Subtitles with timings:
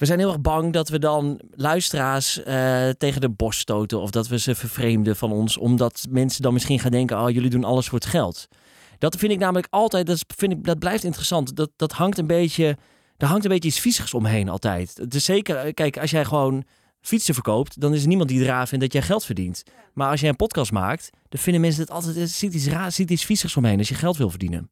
[0.00, 4.10] we zijn heel erg bang dat we dan luisteraars eh, tegen de borst stoten of
[4.10, 7.64] dat we ze vervreemden van ons, omdat mensen dan misschien gaan denken: oh, jullie doen
[7.64, 8.48] alles voor het geld.
[8.98, 11.56] Dat vind ik namelijk altijd, dat, vind ik, dat blijft interessant.
[11.56, 12.76] Dat, dat hangt een beetje,
[13.16, 15.00] daar hangt een beetje iets viesigs omheen altijd.
[15.08, 16.64] Is zeker, eh, kijk, als jij gewoon
[17.00, 19.62] fietsen verkoopt, dan is er niemand die eraan vindt dat jij geld verdient.
[19.94, 22.92] Maar als jij een podcast maakt, dan vinden mensen het altijd, er zit iets raar,
[22.92, 24.70] zit iets viesigs omheen als je geld wil verdienen.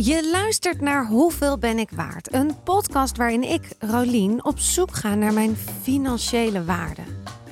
[0.00, 2.34] Je luistert naar Hoeveel ben ik waard?
[2.34, 7.02] Een podcast waarin ik, Rolien, op zoek ga naar mijn financiële waarde.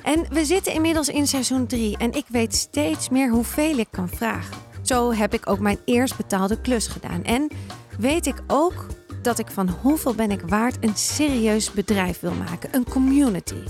[0.03, 4.09] En we zitten inmiddels in seizoen 3 en ik weet steeds meer hoeveel ik kan
[4.09, 4.57] vragen.
[4.81, 7.23] Zo heb ik ook mijn eerst betaalde klus gedaan.
[7.23, 7.49] En
[7.99, 8.85] weet ik ook
[9.21, 13.63] dat ik van hoeveel ben ik waard een serieus bedrijf wil maken, een community.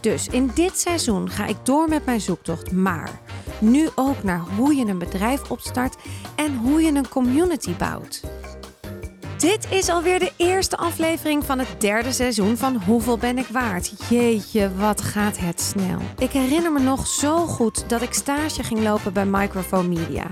[0.00, 3.20] Dus in dit seizoen ga ik door met mijn zoektocht, maar
[3.58, 5.96] nu ook naar hoe je een bedrijf opstart
[6.36, 8.22] en hoe je een community bouwt.
[9.36, 13.92] Dit is alweer de eerste aflevering van het derde seizoen van Hoeveel ben ik waard?
[14.08, 15.98] Jeetje, wat gaat het snel.
[16.18, 20.26] Ik herinner me nog zo goed dat ik stage ging lopen bij Microphone Media.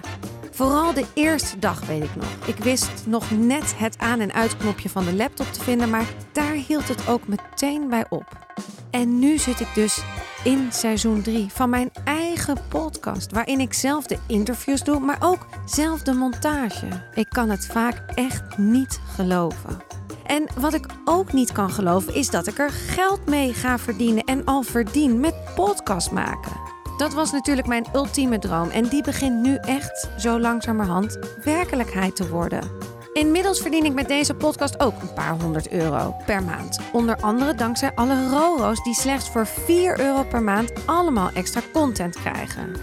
[0.50, 2.28] Vooral de eerste dag weet ik nog.
[2.46, 6.52] Ik wist nog net het aan- en uitknopje van de laptop te vinden, maar daar
[6.52, 8.46] hield het ook meteen bij op.
[8.90, 10.02] En nu zit ik dus
[10.44, 15.46] in seizoen 3 van mijn eigen podcast, waarin ik zelf de interviews doe, maar ook
[15.66, 16.86] zelf de montage.
[17.14, 19.82] Ik kan het vaak echt niet geloven.
[20.26, 24.24] En wat ik ook niet kan geloven is dat ik er geld mee ga verdienen
[24.24, 26.52] en al verdien met podcast maken.
[26.96, 32.28] Dat was natuurlijk mijn ultieme droom en die begint nu echt zo langzamerhand werkelijkheid te
[32.28, 32.70] worden.
[33.12, 36.78] Inmiddels verdien ik met deze podcast ook een paar honderd euro per maand.
[36.92, 42.16] Onder andere dankzij alle Roro's die slechts voor 4 euro per maand allemaal extra content
[42.16, 42.74] krijgen.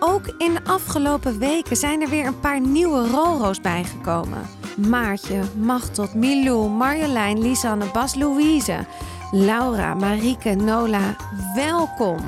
[0.00, 4.48] Ook in de afgelopen weken zijn er weer een paar nieuwe Roro's bijgekomen.
[4.76, 8.86] Maartje, Machtot, Milou, Marjolein, Lisanne, Bas Louise,
[9.32, 11.16] Laura, Marieke, Nola,
[11.54, 12.18] welkom.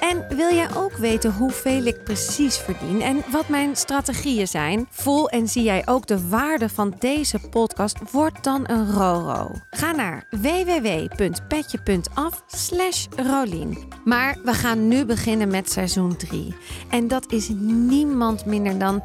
[0.00, 4.86] En wil jij ook weten hoeveel ik precies verdien en wat mijn strategieën zijn?
[4.90, 7.96] Voel en zie jij ook de waarde van deze podcast?
[8.10, 9.50] Word dan een Roro.
[9.70, 13.78] Ga naar www.petje.af slash Rolien.
[14.04, 16.54] Maar we gaan nu beginnen met seizoen 3.
[16.90, 19.02] En dat is niemand minder dan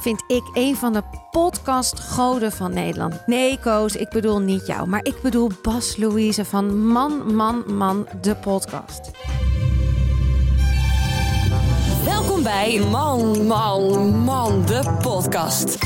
[0.00, 3.26] vind ik een van de podcastgoden van Nederland.
[3.26, 8.08] Nee, Koos, ik bedoel niet jou, maar ik bedoel Bas Louise van Man, Man, Man,
[8.20, 9.10] de podcast.
[12.04, 15.78] Welkom bij Man, Man, Man, de podcast.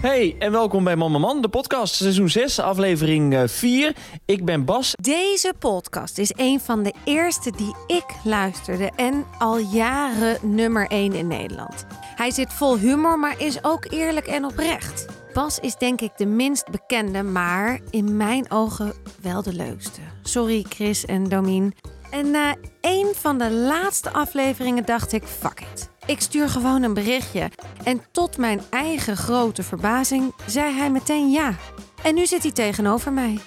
[0.00, 3.96] Hey, en welkom bij Man Man Man, de podcast, seizoen 6, aflevering 4.
[4.24, 4.92] Ik ben Bas.
[5.00, 11.12] Deze podcast is een van de eerste die ik luisterde en al jaren nummer 1
[11.12, 11.86] in Nederland.
[12.14, 15.06] Hij zit vol humor, maar is ook eerlijk en oprecht.
[15.32, 20.00] Bas is denk ik de minst bekende, maar in mijn ogen wel de leukste.
[20.22, 21.74] Sorry Chris en Domien.
[22.10, 25.90] En na een van de laatste afleveringen dacht ik, fuck it.
[26.06, 27.50] Ik stuur gewoon een berichtje.
[27.84, 31.54] En tot mijn eigen grote verbazing zei hij meteen ja.
[32.02, 33.38] En nu zit hij tegenover mij.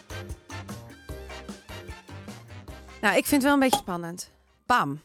[3.02, 4.32] Nou, ik vind het wel een beetje spannend.
[4.66, 5.00] Bam.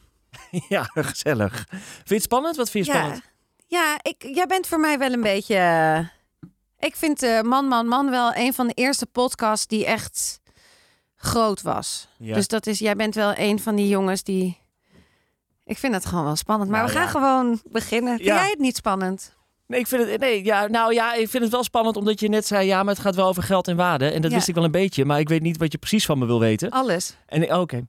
[0.69, 1.65] Ja, gezellig.
[1.69, 2.55] Vind je het spannend?
[2.55, 3.23] Wat vind je Ja, spannend?
[3.77, 5.55] Ja ik, jij bent voor mij wel een beetje...
[5.55, 5.99] eh,
[6.87, 10.41] Ik vind eh, Man, Man, Man wel een van de eerste podcasts die echt
[11.15, 12.07] groot was.
[12.17, 12.33] Ja.
[12.33, 14.61] Dus dat is, jij bent wel een van die jongens die...
[15.65, 16.69] Ik vind het gewoon wel spannend.
[16.69, 17.11] Maar Nou we gaan ja.
[17.11, 18.15] gewoon beginnen.
[18.15, 18.35] Vind Ja.
[18.35, 19.35] jij het niet spannend?
[19.67, 22.29] Nee, ik vind het, nee, ja, nou ja, ik vind het wel spannend omdat je
[22.29, 24.09] net zei, ja, maar het gaat wel over geld en waarde.
[24.09, 26.17] En dat wist ik wel een beetje, maar ik weet niet wat je precies van
[26.19, 26.69] me wil weten.
[26.69, 27.15] Alles.
[27.25, 27.87] En oh, oké.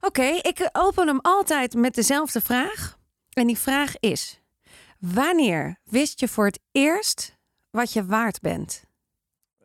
[0.00, 2.96] Oké, ik open hem altijd met dezelfde vraag.
[3.32, 4.37] En die vraag is:
[4.98, 7.36] Wanneer wist je voor het eerst
[7.70, 8.84] wat je waard bent?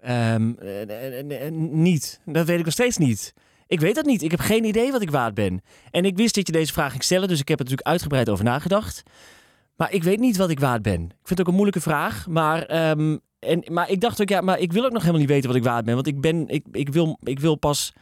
[0.01, 2.19] Ehm, eh, eh, eh, niet.
[2.25, 3.33] Dat weet ik nog steeds niet.
[3.67, 4.21] Ik weet dat niet.
[4.21, 5.61] Ik heb geen idee wat ik waard ben.
[5.91, 8.29] En ik wist dat je deze vraag ging stellen, dus ik heb er natuurlijk uitgebreid
[8.29, 9.03] over nagedacht.
[9.75, 11.01] Maar ik weet niet wat ik waard ben.
[11.01, 12.27] Ik vind het ook een moeilijke vraag.
[12.27, 15.29] Maar, ehm, en, maar ik dacht ook, ja, maar ik wil ook nog helemaal niet
[15.29, 15.95] weten wat ik waard ben.
[15.95, 17.93] Want ik ben, ik, ik wil, ik wil pas,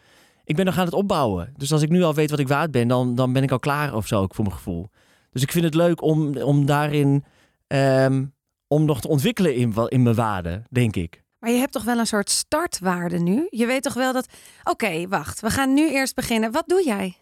[0.43, 1.53] ik ben nog aan het opbouwen.
[1.57, 3.59] Dus als ik nu al weet wat ik waard ben, dan, dan ben ik al
[3.59, 4.89] klaar of zo, ook voor mijn gevoel.
[5.31, 7.23] Dus ik vind het leuk om, om daarin,
[7.67, 8.25] ehm,
[8.67, 11.23] om nog te ontwikkelen in, in mijn waarde, denk ik.
[11.39, 13.47] Maar je hebt toch wel een soort startwaarde nu?
[13.49, 14.25] Je weet toch wel dat.
[14.63, 15.39] Oké, wacht.
[15.39, 16.51] We gaan nu eerst beginnen.
[16.51, 17.17] Wat doe jij?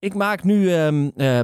[0.00, 0.66] Ik maak nu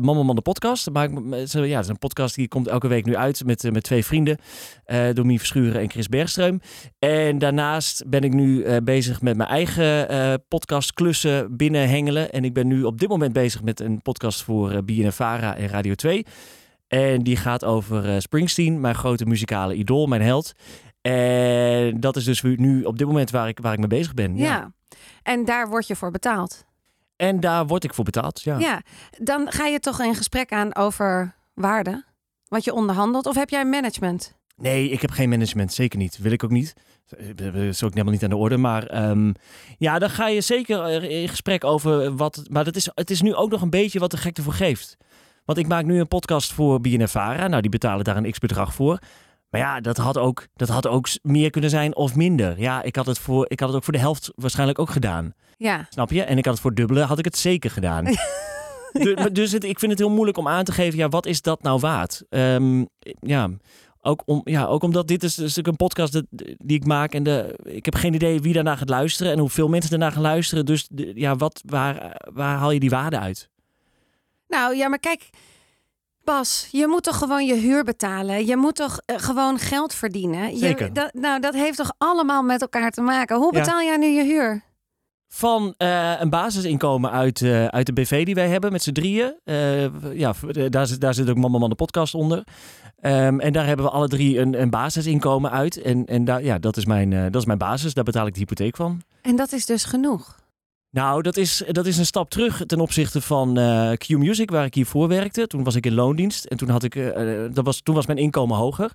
[0.00, 0.90] Mama Man de podcast.
[0.90, 3.82] Maak, ja, dat is een podcast die komt elke week nu uit met, eh, met
[3.82, 4.38] twee vrienden.
[4.84, 6.56] eh Domien Verschuren en Chris Bergström.
[6.98, 12.30] En daarnaast ben ik nu bezig met mijn eigen eh podcastklussen binnen Hengelen.
[12.30, 15.68] En ik ben nu op dit moment bezig met een podcast voor eh BNNVARA en
[15.68, 16.26] Radio 2.
[16.88, 20.52] En die gaat over Springsteen, mijn grote muzikale idool, mijn held.
[21.00, 24.36] En dat is dus nu op dit moment waar ik, waar ik mee bezig ben.
[24.36, 24.72] Ja.
[25.22, 26.64] En daar word je voor betaald.
[27.28, 28.58] En daar word ik voor betaald, ja.
[28.58, 28.82] Ja,
[29.18, 32.04] dan ga je toch een gesprek aan over waarde,
[32.48, 33.26] wat je onderhandelt.
[33.26, 34.34] Of heb jij management?
[34.56, 35.72] Nee, ik heb geen management.
[35.72, 36.18] Zeker niet.
[36.18, 36.74] Wil ik ook niet.
[37.34, 38.56] Dat is ook helemaal niet aan de orde.
[38.56, 39.32] Maar ehm,
[39.78, 42.42] ja, dan ga je zeker in gesprek over wat...
[42.48, 44.96] Maar dat is, het is nu ook nog een beetje wat de gek ervoor geeft.
[45.44, 47.46] Want ik maak nu een podcast voor BNNVARA.
[47.48, 48.98] Nou, die betalen daar een x-bedrag voor.
[49.50, 52.60] Maar ja, dat had, ook, dat had ook meer kunnen zijn of minder.
[52.60, 55.34] Ja, ik had, het voor, ik had het ook voor de helft waarschijnlijk ook gedaan.
[55.56, 55.86] Ja.
[55.90, 56.22] Snap je?
[56.22, 58.04] En ik had het voor dubbele, had ik het zeker gedaan.
[58.92, 61.42] dus dus het, ik vind het heel moeilijk om aan te geven, ja, wat is
[61.42, 62.22] dat nou waard?
[62.28, 62.84] Ehm,
[63.20, 63.50] ja,
[64.00, 66.24] ook, om, ja, ook omdat dit is natuurlijk een podcast dat,
[66.58, 69.68] die ik maak en de, ik heb geen idee wie daarna gaat luisteren en hoeveel
[69.68, 70.66] mensen daarna gaan luisteren.
[70.66, 73.48] Dus de, ja, wat, waar, waar haal je die waarde uit?
[74.48, 75.30] Nou ja, maar kijk,
[76.24, 78.46] Bas, je moet toch gewoon je huur betalen?
[78.46, 80.50] Je moet toch eh, gewoon geld verdienen?
[80.52, 80.92] Je- Zeker.
[80.92, 83.36] dat, nou, dat heeft toch allemaal met elkaar te maken?
[83.36, 83.60] Hoe Ja.
[83.60, 84.62] betaal jij nu je huur?
[85.36, 89.34] Van eh, een basisinkomen uit, eh, uit de BV die wij hebben met z'n drieën.
[89.44, 90.34] Eh, ja,
[90.68, 92.44] daar, zit, daar zit ook Mama Man de podcast onder.
[93.00, 95.82] Ehm, en daar hebben we alle drie een, een basisinkomen uit.
[95.82, 97.94] En, en daar, ja, dat, is mijn, dat is mijn basis.
[97.94, 99.02] Daar betaal ik de hypotheek van.
[99.22, 100.42] En dat is dus genoeg.
[100.90, 103.54] Nou, dat is, dat is een stap terug ten opzichte van
[103.96, 105.46] Q Music, waar ik hiervoor werkte.
[105.46, 107.14] Toen was ik in loondienst en toen, had ik,
[107.52, 108.90] dat was, toen was mijn inkomen hoger.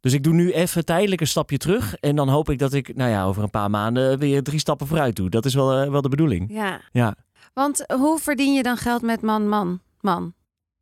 [0.00, 1.94] Dus ik doe nu even tijdelijk een stapje terug.
[1.94, 4.86] En dan hoop ik dat ik nou ja, over een paar maanden weer drie stappen
[4.86, 5.30] vooruit doe.
[5.30, 6.52] Dat is wel, eh, wel de bedoeling.
[6.52, 6.80] Ja.
[6.92, 7.14] Ja.
[7.54, 10.34] Want hoe verdien je dan geld met man, man, man?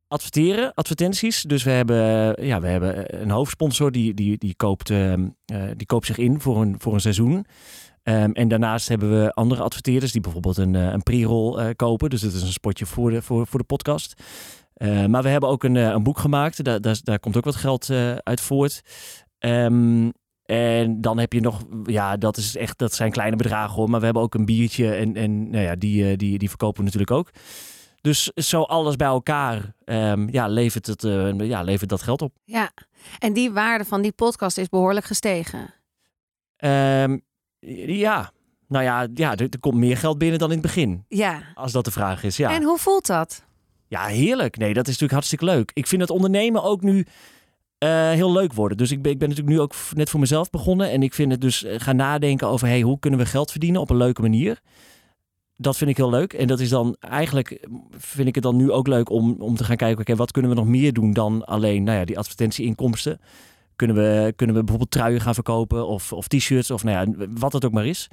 [0.08, 1.42] adverteren, advertenties.
[1.42, 5.62] Dus we hebben, eh, ja, we hebben een hoofdsponsor die, die, die, koopt, ehm, eh,
[5.76, 7.46] die koopt zich in voor een, voor een seizoen.
[8.08, 12.10] Ehm, en daarnaast hebben we andere adverteerders die bijvoorbeeld een, eh, een pre-roll eh, kopen.
[12.10, 14.22] Dus dat is een spotje voor de, voor, voor de podcast.
[14.78, 16.64] Eh, maar we hebben ook een, eh, een boek gemaakt.
[16.64, 18.80] Daar, daar, daar komt ook wat geld eh, uit voort.
[19.38, 20.10] Ehm,
[20.44, 23.90] en dan heb je nog, ja, dat is echt, dat zijn kleine bedragen hoor.
[23.90, 26.84] Maar we hebben ook een biertje en, en nou ja, die, die, die verkopen we
[26.84, 27.30] natuurlijk ook.
[28.00, 31.02] Dus zo alles bij elkaar, ehm, ja, levert, het,
[31.36, 32.34] ja, levert dat geld op.
[32.44, 32.70] Ja.
[33.19, 35.75] En die waarde van die podcast is behoorlijk gestegen.
[36.56, 37.19] Ehm,
[37.86, 38.32] ja,
[38.69, 41.04] nou ja, ja er, er komt meer geld binnen dan in het begin.
[41.08, 41.42] Ja.
[41.54, 42.50] Als dat de vraag is, ja.
[42.50, 43.46] En hoe voelt dat?
[43.88, 44.56] Ja, heerlijk.
[44.56, 45.70] Nee, dat is natuurlijk hartstikke leuk.
[45.75, 47.06] Ik vind het ondernemen ook nu
[47.79, 48.76] eh, heel leuk worden.
[48.76, 50.90] Dus ik ben, ik ben natuurlijk nu ook net voor mezelf begonnen.
[50.90, 53.81] En ik vind het dus eh, gaan nadenken over hey, hoe kunnen we geld verdienen
[53.81, 54.61] op een leuke manier.
[55.56, 56.32] Dat vind ik heel leuk.
[56.32, 57.67] En dat is dan eigenlijk,
[57.99, 60.50] vind ik het dan nu ook leuk om, om te gaan kijken, oké, wat kunnen
[60.50, 63.20] we nog meer doen dan alleen nou ja, die advertentieinkomsten.
[63.78, 67.52] Kunnen we, kunnen we bijvoorbeeld truien gaan verkopen of, of t-shirts of nou ja, wat
[67.52, 68.08] het ook maar is.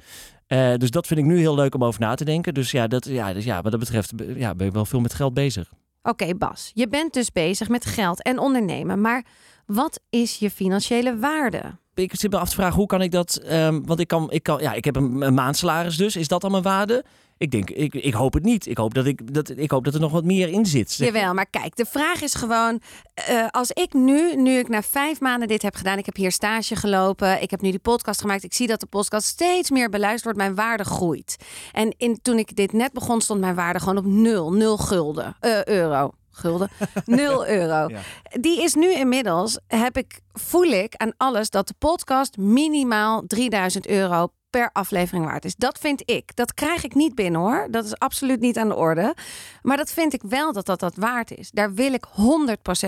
[0.46, 2.54] Eh, dus dat vind ik nu heel leuk om over na te denken.
[2.54, 5.14] Dus ja, dat, ja, dus ja wat dat betreft ja, ben ik wel veel met
[5.14, 5.72] geld bezig.
[6.02, 9.00] Oké, Bas, je bent dus bezig met geld en ondernemen.
[9.00, 9.24] Maar
[9.66, 11.62] wat is je financiële waarde?
[11.94, 13.36] ik zit me af te vragen, hoe kan ik dat...
[13.36, 16.16] ehm, want ik kan, ik kan, ja, ik heb een, een maandsalaris dus.
[16.16, 17.04] Is dat dan mijn waarde?
[17.38, 18.66] Ik denk, ik, ik hoop het niet.
[18.66, 20.90] Ik hoop dat, ik, dat, ik hoop dat er nog wat meer in zit.
[20.90, 22.80] Zeg- Jawel, maar kijk, de vraag is gewoon...
[23.14, 25.98] eh, als ik nu, nu ik na vijf maanden dit heb gedaan...
[25.98, 28.44] ik heb hier stage gelopen, ik heb nu die podcast gemaakt...
[28.44, 31.36] ik zie dat de podcast steeds meer beluisterd wordt, mijn waarde groeit.
[31.72, 34.52] En in, toen ik dit net begon, stond mijn waarde gewoon op nul.
[34.52, 35.36] Nul gulden.
[35.40, 36.10] Eh, euro.
[36.30, 36.70] Gulden.
[37.06, 37.88] Nul euro.
[37.88, 38.00] Ja.
[38.40, 41.50] Die is nu inmiddels, heb ik, voel ik aan alles...
[41.50, 45.54] dat de podcast minimaal 3000 euro per aflevering waard is.
[45.56, 46.36] Dat vind ik.
[46.36, 47.66] Dat krijg ik niet binnen hoor.
[47.70, 49.14] Dat is absoluut niet aan de orde.
[49.62, 51.50] Maar dat vind ik wel dat dat, dat waard is.
[51.50, 52.06] Daar wil ik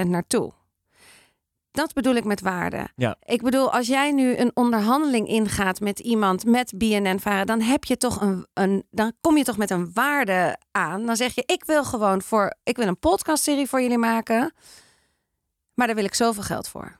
[0.04, 0.52] 100% naartoe.
[1.70, 2.88] Dat bedoel ik met waarde.
[2.96, 3.16] Ja.
[3.22, 7.84] Ik bedoel, als jij nu een onderhandeling ingaat met iemand met BNN varen, dan heb
[7.84, 11.06] je toch een, een, dan kom je toch met een waarde aan.
[11.06, 14.52] Dan zeg je, ik wil gewoon voor, ik wil een podcastserie voor jullie maken,
[15.74, 16.97] maar daar wil ik zoveel geld voor.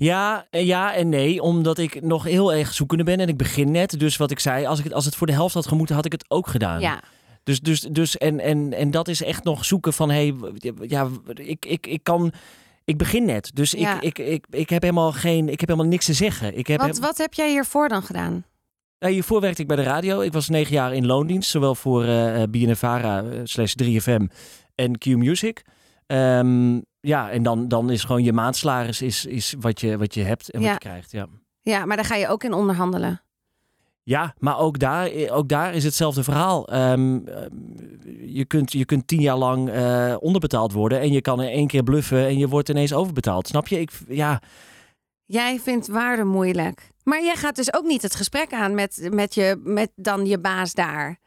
[0.00, 3.70] Ja, en ja en nee, omdat ik nog heel erg zoekende ben en ik begin
[3.70, 3.98] net.
[3.98, 6.04] Dus wat ik zei, als, ik het, als het voor de helft had gemoeten, had
[6.04, 6.80] ik het ook gedaan.
[6.80, 7.00] Ja,
[7.42, 10.34] Dus, dus, dus en, en, en dat is echt nog zoeken van, hey,
[10.80, 12.32] ja, ik, ik, ik kan,
[12.84, 13.50] ik begin net.
[13.54, 14.00] Dus Ja.
[14.00, 16.58] ik, ik, ik, ik heb helemaal geen, ik heb helemaal niks te zeggen.
[16.58, 18.44] Ik heb, wat, wat heb jij hiervoor dan gedaan?
[18.98, 20.20] Eh, hiervoor werkte ik bij de radio.
[20.20, 24.22] Ik was negen jaar in loondienst, zowel voor eh BNNVARA eh, slash 3FM
[24.74, 25.62] en Q Music.
[26.06, 30.22] Ehm, ja, en dan, dan is gewoon je maandsalaris is, is wat, je, wat je
[30.22, 30.66] hebt en Ja.
[30.72, 31.10] wat je krijgt.
[31.10, 31.26] Ja.
[31.62, 33.22] Ja, maar daar ga je ook in onderhandelen.
[34.02, 36.68] Ja, maar ook daar, eh, ook daar is hetzelfde verhaal.
[36.68, 37.48] Ehm, ehm,
[38.20, 41.66] je, kunt, je kunt tien jaar lang eh, onderbetaald worden en je kan in één
[41.66, 43.46] keer bluffen en je wordt ineens overbetaald.
[43.46, 43.80] Snap je?
[43.80, 44.40] Ik, ja,
[45.24, 46.90] Jij vindt waarde moeilijk.
[47.04, 50.38] Maar jij gaat dus ook niet het gesprek aan met, met, je, met dan je
[50.38, 51.18] baas daar.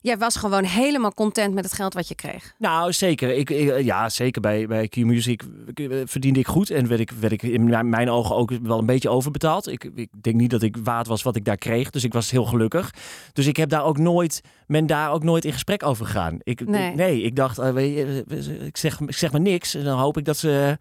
[0.00, 2.54] Jij was gewoon helemaal content met het geld wat je kreeg.
[2.58, 3.36] Nou, zeker.
[3.36, 5.42] Ik, ik- ja, zeker bij, bij Q-Music
[5.74, 6.70] eh, verdiende ik goed.
[6.70, 9.68] En werd ik, werd ik in mijn- ogen ook wel een beetje overbetaald.
[9.68, 11.90] Ik, ik denk niet dat ik waard was wat ik daar kreeg.
[11.90, 12.90] Dus ik was heel gelukkig.
[13.32, 16.38] Dus ik heb daar ook nooit, men daar ook nooit in gesprek over gegaan.
[16.42, 16.88] Ik, Nee.
[16.90, 19.74] ik- nee, ik dacht, eh, weet je, eh, ik, zeg, ik zeg maar niks.
[19.74, 20.76] En dan hoop ik dat ze...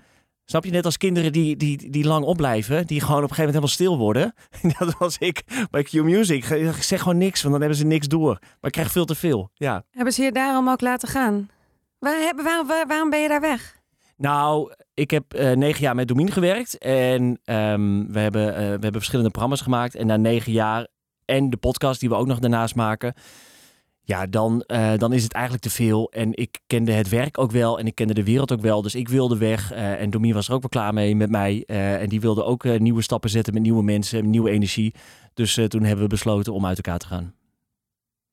[0.50, 3.54] Snap je, net als kinderen die, die, die lang opblijven, die gewoon op een gegeven
[3.62, 4.34] moment helemaal stil worden.
[4.88, 5.42] Dat was ik
[5.72, 6.46] bij Q-Music.
[6.46, 8.38] Ik zeg gewoon niks, want dan hebben ze niks door.
[8.42, 9.84] Maar ik krijg veel te veel, ja.
[9.92, 11.50] Hebben ze je daarom ook laten gaan?
[12.00, 13.78] Waar, hebben- waar- waar- waarom ben je daar weg?
[14.18, 16.78] Nou, ik heb eh, negen jaar met Domien gewerkt.
[16.78, 19.96] En ehm, we, hebben, eh, we hebben verschillende programma's gemaakt.
[19.96, 20.88] En na negen jaar
[21.26, 23.14] en de podcast die we ook nog daarnaast maken.
[24.10, 26.12] Ja, dan, eh, dan is het eigenlijk te veel.
[26.12, 28.82] En ik kende het werk ook wel en ik kende de wereld ook wel.
[28.82, 29.72] Dus ik wilde weg.
[29.72, 31.64] eh, en Domien was er ook wel klaar mee met mij.
[31.68, 34.94] eh, en die wilde ook nieuwe stappen zetten met nieuwe mensen, nieuwe energie.
[35.34, 37.34] Dus toen hebben we besloten om uit elkaar te gaan.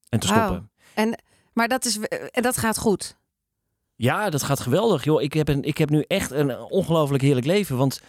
[0.09, 0.71] En te stoppen.
[0.95, 1.19] En,
[1.53, 1.99] maar dat, is,
[2.31, 3.17] en dat gaat goed.
[3.97, 5.05] Ja, dat gaat geweldig.
[5.05, 7.77] Joh, ik, heb een, ik heb nu echt een ongelooflijk heerlijk leven.
[7.77, 8.01] Want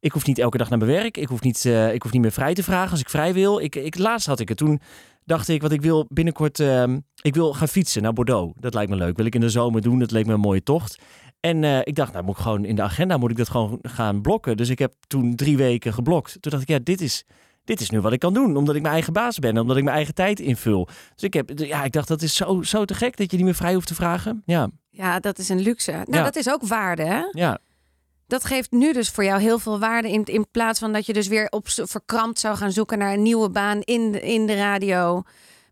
[0.00, 1.16] ik hoef niet elke dag naar mijn werk.
[1.16, 3.60] Ik hoef niet, ik hoef niet meer vrij te vragen als ik vrij wil.
[3.60, 4.58] Ik, ik, laatst had ik het.
[4.58, 4.80] Toen
[5.26, 6.60] dacht ik, wat ik wil binnenkort...
[6.60, 8.54] ehm, ik wil gaan fietsen naar Bordeaux.
[8.60, 9.16] Dat lijkt me leuk.
[9.16, 9.98] Wil ik in de zomer doen.
[9.98, 10.98] Dat leek me een mooie tocht.
[11.40, 13.78] En eh, ik dacht, nou moet ik gewoon in de agenda moet ik dat gewoon
[13.82, 14.56] gaan blokken.
[14.56, 16.36] Dus ik heb toen drie weken geblokt.
[16.40, 17.24] Toen dacht ik, ja, dit is,
[17.64, 18.56] dit is nu wat ik kan doen.
[18.56, 19.58] Omdat ik mijn eigen baas ben.
[19.58, 20.84] Omdat ik mijn eigen tijd invul.
[21.14, 23.46] Dus ik, heb, ja, ik dacht, dat is zo, zo te gek dat je niet
[23.46, 24.42] meer vrij hoeft te vragen.
[24.46, 25.90] Ja, Ja, dat is een luxe.
[25.90, 26.22] Nou, Ja.
[26.22, 27.20] dat is ook waarde, hè?
[27.30, 27.58] ja.
[28.26, 30.10] Dat geeft nu dus voor jou heel veel waarde.
[30.10, 33.22] In, in plaats van dat je dus weer op verkrampt zou gaan zoeken naar een
[33.22, 35.22] nieuwe baan in de, in de radio.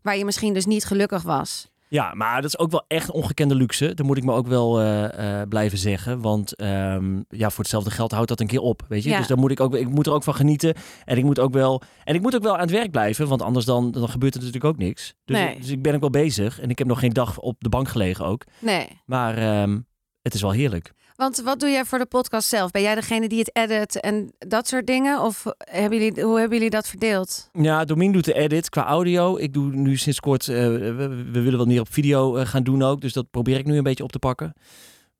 [0.01, 1.73] Waar je misschien dus niet gelukkig was.
[1.87, 3.93] Ja, maar dat is ook wel echt ongekende luxe.
[3.93, 6.21] Dat moet ik me ook wel eh, eh, blijven zeggen.
[6.21, 8.85] Want ehm, ja, voor hetzelfde geld houdt dat een keer op.
[8.87, 9.09] Weet je?
[9.09, 9.17] Ja.
[9.17, 10.73] Dus dan moet ik, ook, ik moet er ook van genieten.
[11.05, 13.27] En ik moet ook wel, en ik moet ook wel aan het werk blijven.
[13.27, 15.15] Want anders dan, dan gebeurt er natuurlijk ook niks.
[15.25, 15.59] Dus, Nee.
[15.59, 16.59] dus ik ben ook wel bezig.
[16.59, 18.43] En ik heb nog geen dag op de bank gelegen ook.
[18.59, 18.87] Nee.
[19.05, 19.79] Maar ehm,
[20.21, 20.93] het is wel heerlijk.
[21.15, 22.71] Want wat doe jij voor de podcast zelf?
[22.71, 25.21] Ben jij degene die het edit en dat soort dingen?
[25.21, 27.49] Of hebben jullie, hoe hebben jullie dat verdeeld?
[27.53, 29.37] Ja, Domien doet de edit qua audio.
[29.37, 32.63] Ik doe nu sinds kort, eh, we, we willen wat meer op video eh, gaan
[32.63, 33.01] doen ook.
[33.01, 34.53] Dus dat probeer ik nu een beetje op te pakken.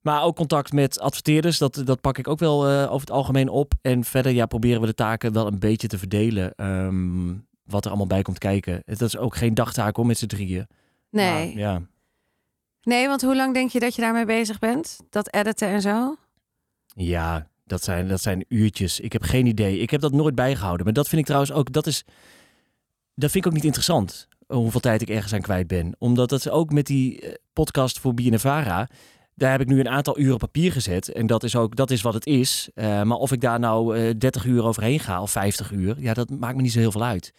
[0.02, 3.50] Maar ook contact met adverteerders, dat, dat pak ik ook wel eh, over het algemeen
[3.50, 3.74] op.
[3.82, 6.54] En verder ja, proberen we de taken wel een beetje te verdelen.
[6.56, 7.34] ehm,
[7.64, 8.82] wat er allemaal bij komt kijken.
[8.86, 10.68] Dat is ook geen dagtaak hoor, met z'n drieën.
[11.10, 11.32] Nee.
[11.32, 11.82] Maar, ja.
[12.86, 15.00] Nee, want hoe lang denk je dat je daarmee bezig bent?
[15.10, 16.16] Dat editen en zo?
[16.96, 19.00] Ja, dat zijn, dat zijn uurtjes.
[19.00, 19.80] Ik heb geen idee.
[19.80, 20.86] Ik heb dat nooit bijgehouden.
[20.86, 22.04] Maar dat vind ik trouwens ook, dat is,
[23.16, 24.28] dat vind ik ook niet interessant.
[24.48, 25.96] Hoeveel tijd ik ergens aan kwijt ben.
[25.98, 28.88] Omdat dat ook met die eh, podcast voor BNNVARA.
[29.36, 31.12] Daar heb ik nu een aantal uren papier gezet.
[31.12, 32.70] En dat is ook, dat is wat het is.
[32.74, 35.96] Eh, maar of ik daar nou eh 30 uur overheen ga of 50 uur.
[36.00, 37.34] Ja, dat maakt me niet zo heel veel uit.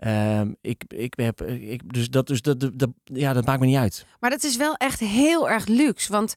[0.00, 3.66] Ehm, ik, ik heb, ik, dus dat, dus dat, dat, dat- ja, dat maakt me
[3.66, 4.06] niet uit.
[4.20, 6.12] Maar dat is wel echt heel erg luxe.
[6.12, 6.34] Want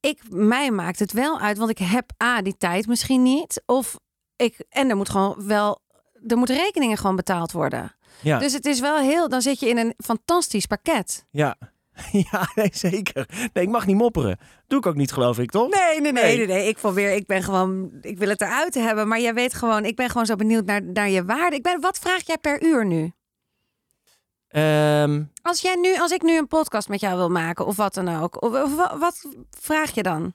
[0.00, 1.58] ik, mij maakt het wel uit.
[1.58, 3.62] Want ik heb A, die tijd misschien niet.
[3.66, 3.96] Of
[4.36, 5.80] ik, en er moet gewoon wel,
[6.26, 7.94] er moeten rekeningen gewoon betaald worden.
[8.22, 11.24] Ja, Dus het is wel heel, dan zit je in een fantastisch pakket.
[11.30, 11.56] ja.
[12.30, 13.28] ja nee, zeker.
[13.52, 14.38] Nee, ik mag niet mopperen.
[14.66, 15.70] Doe ik ook niet, geloof ik, toch?
[15.70, 16.68] Nee, nee, nee, nee, nee.
[16.68, 19.08] Ik probeer, ik ben gewoon, ik wil het eruit hebben.
[19.08, 21.56] Maar jij weet gewoon, ik ben gewoon zo benieuwd naar, naar je waarde.
[21.56, 23.12] Ik ben, wat vraag jij per uur nu?
[24.48, 27.94] Ehm, Als jij nu, als ik nu een podcast met jou wil maken of wat
[27.94, 30.34] dan ook, of, of wa- wat vraag je dan?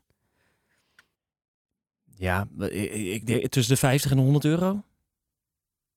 [2.16, 4.82] Ja, ik, ik tussen de 50 en de 100 euro.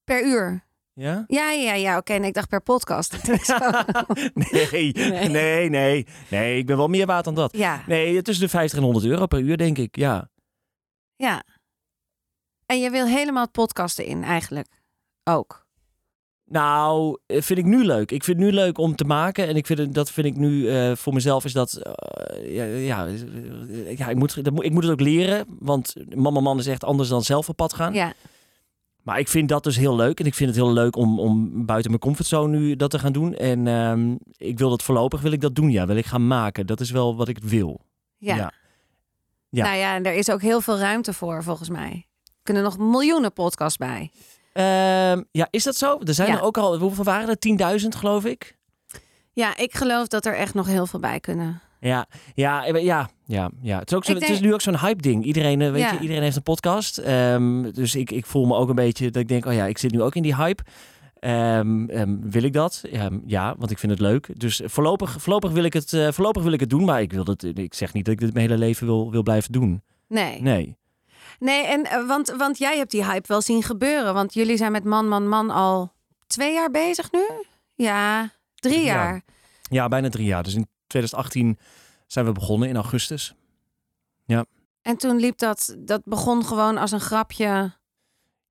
[0.04, 0.64] Per uur?
[0.94, 1.24] Ja?
[1.26, 1.96] Ja, ja, ja.
[1.96, 3.12] Oké, nee, ik dacht per podcast.
[4.34, 5.28] nee, Nee.
[5.28, 6.58] nee, nee, nee.
[6.58, 7.56] Ik ben wel meer waard dan dat.
[7.56, 9.96] ja, Nee, tussen de 50 en 100 euro per uur, denk ik.
[9.96, 10.28] Ja.
[11.16, 11.42] ja.
[12.66, 14.66] En je wil helemaal het podcasten in, eigenlijk.
[15.24, 15.66] Ook.
[16.44, 18.10] Nou, eh, vind ik nu leuk.
[18.10, 19.46] Ik vind het nu leuk om te maken.
[19.48, 21.72] En ik vind het, dat vind ik nu eh, voor mezelf is dat.
[21.76, 23.06] eh, ja, ja,
[23.98, 25.46] ja ik, moet, dat ik moet het ook leren.
[25.58, 27.92] Want mama man is echt anders dan zelf op pad gaan.
[27.94, 28.12] Ja,
[29.02, 30.20] Maar ik vind dat dus heel leuk.
[30.20, 33.12] En ik vind het heel leuk om, om buiten mijn comfortzone nu dat te gaan
[33.12, 33.34] doen.
[33.34, 35.70] En ehm, ik wil dat voorlopig wil ik dat doen.
[35.70, 36.66] Ja, wil ik gaan maken.
[36.66, 37.80] Dat is wel wat ik wil.
[38.18, 38.34] ja.
[38.36, 38.52] Ja.
[39.48, 39.64] Ja.
[39.64, 42.06] Nou ja, en er is ook heel veel ruimte voor, volgens mij.
[42.24, 44.10] Er kunnen nog miljoenen podcasts bij.
[44.52, 45.98] Ehm, ja, is dat zo?
[46.04, 46.34] Er zijn Ja.
[46.36, 47.38] er ook al, hoeveel waren er?
[47.38, 48.56] 10.000 geloof ik.
[49.32, 51.60] Ja, ik geloof dat er echt nog heel veel bij kunnen.
[51.82, 53.78] Ja, ja, ja, ja, ja, ja.
[53.78, 55.24] Het, is ook zo, het is nu ook zo'n hype ding.
[55.24, 55.92] Iedereen, eh, weet Ja.
[55.92, 56.98] je, iedereen heeft een podcast.
[56.98, 59.78] Ehm, dus ik, ik voel me ook een beetje dat ik denk, oh ja, ik
[59.78, 60.62] zit nu ook in die hype.
[61.18, 62.82] Ehm, ehm, wil ik dat?
[63.26, 64.40] Ja, want ik vind het leuk.
[64.40, 67.24] Dus voorlopig, voorlopig, wil ik het, eh, voorlopig wil ik het doen, maar ik, wil
[67.24, 69.82] dat, ik zeg niet dat ik dit mijn hele leven wil, wil blijven doen.
[70.08, 70.42] Nee.
[70.42, 70.76] Nee.
[71.38, 74.14] Nee, en, eh, want, want jij hebt die hype wel zien gebeuren.
[74.14, 75.92] Want jullie zijn met Man, Man, Man al
[76.26, 77.24] twee jaar bezig nu?
[77.74, 79.22] Ja, drie jaar.
[79.70, 80.42] Ja, bijna drie jaar.
[80.42, 81.58] Dus in 2018
[82.06, 83.34] zijn we begonnen in augustus.
[84.82, 87.72] En toen liep dat, dat begon gewoon als een grapje.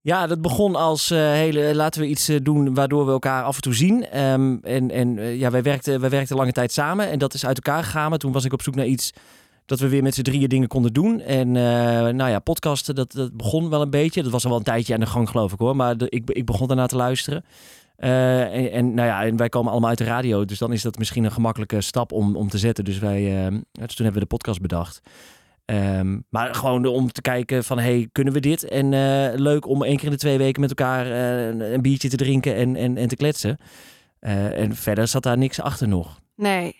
[0.01, 3.55] Ja, dat begon als uh, hele, laten we iets uh, doen waardoor we elkaar af
[3.55, 4.19] en toe zien.
[4.19, 7.45] Um, en en uh, ja, wij werkten, wij werkten lange tijd samen en dat is
[7.45, 8.09] uit elkaar gegaan.
[8.09, 9.11] Maar toen was ik op zoek naar iets
[9.65, 11.19] dat we weer met z'n drieën dingen konden doen.
[11.19, 14.23] En nou ja, podcasten, dat, dat begon wel een beetje.
[14.23, 15.75] Dat was al wel een tijdje aan de gang, geloof ik hoor.
[15.75, 17.43] Maar de, ik, ik begon daarna te luisteren.
[18.01, 20.45] En, en, nou ja, wij komen allemaal uit de radio.
[20.45, 22.83] Dus dan is dat misschien een gemakkelijke stap om, om te zetten.
[22.83, 23.21] Dus, wij,
[23.71, 25.01] dus toen hebben we de podcast bedacht.
[25.65, 28.63] Um, maar gewoon om te kijken van, hey, kunnen we dit?
[28.63, 31.05] En uh, leuk om één keer in de twee weken met elkaar
[31.59, 33.57] een biertje te drinken en, en, en te kletsen.
[34.19, 36.19] En verder zat daar niks achter nog.
[36.35, 36.75] Nee.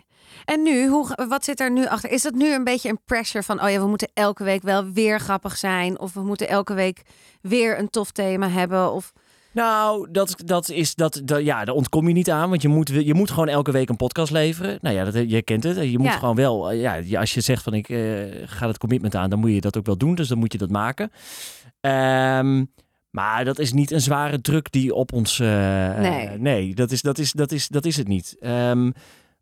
[0.46, 2.12] En nu, hoe, wat zit er nu achter?
[2.12, 4.92] Is dat nu een beetje een pressure van, oh ja, we moeten elke week wel
[4.92, 6.00] weer grappig zijn?
[6.00, 7.02] Of we moeten elke week
[7.42, 8.92] weer een tof thema hebben?
[8.92, 9.14] Of...
[9.54, 12.90] Nou, dat, dat is dat, dat, ja, daar ontkom je niet aan, want je moet,
[12.90, 14.78] je moet gewoon elke week een podcast leveren.
[14.82, 15.78] Nou ja, dat, je kent het.
[15.92, 16.18] Je moet Ja.
[16.18, 17.98] gewoon wel, ja, als je zegt van ik eh,
[18.46, 20.16] ga het commitment aan, dan moet je dat ook wel doen.
[20.16, 21.12] Dus dan moet je dat maken.
[21.82, 22.66] Ehm,
[23.10, 25.40] maar dat is niet een zware druk die op ons.
[25.40, 25.48] eh,
[26.00, 26.28] Nee.
[26.28, 28.36] eh, nee, dat is, dat, is, dat, is, dat is het niet.
[28.40, 28.92] Ehm,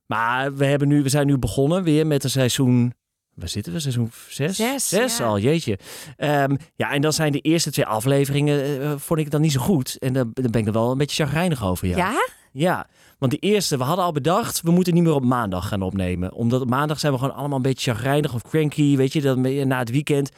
[0.05, 2.93] maar we, hebben nu, we zijn nu begonnen weer met een seizoen.
[3.33, 3.79] Waar zitten we?
[3.79, 4.55] Seizoen zes?
[4.88, 5.25] Zes, ja.
[5.25, 5.79] al, jeetje.
[6.17, 9.62] Ehm, ja, en dan zijn de eerste twee afleveringen, eh, vond ik dan niet zo
[9.62, 9.98] goed.
[9.98, 11.98] En dan, dan ben ik er wel een beetje chagrijnig over, ja.
[11.98, 12.27] Ja?
[12.51, 15.81] Ja, want die eerste, we hadden al bedacht, we moeten niet meer op maandag gaan
[15.81, 16.33] opnemen.
[16.33, 19.21] Omdat op maandag zijn we gewoon allemaal een beetje chagrijnig of cranky, weet je,
[19.55, 20.31] je na het weekend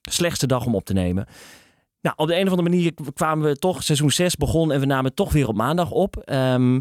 [0.00, 1.26] slechtste dag om op te nemen.
[2.00, 4.86] Nou, op de een of andere manier kwamen we toch, seizoen 6 begon en we
[4.86, 6.16] namen toch weer op maandag op.
[6.16, 6.80] Ehm,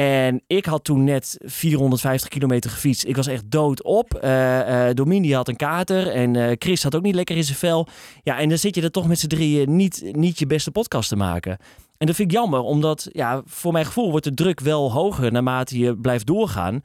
[0.00, 3.04] en ik had toen net 450 kilometer gefietst.
[3.04, 4.10] Ik was echt dood op.
[4.94, 7.86] Domini had een kater en eh, Chris had ook niet lekker in zijn vel.
[8.22, 11.08] Ja, en dan zit je er toch met z'n drieën niet, niet je beste podcast
[11.08, 11.58] te maken.
[11.96, 15.32] En dat vind ik jammer, omdat ja, voor mijn gevoel wordt de druk wel hoger
[15.32, 16.82] naarmate je blijft doorgaan.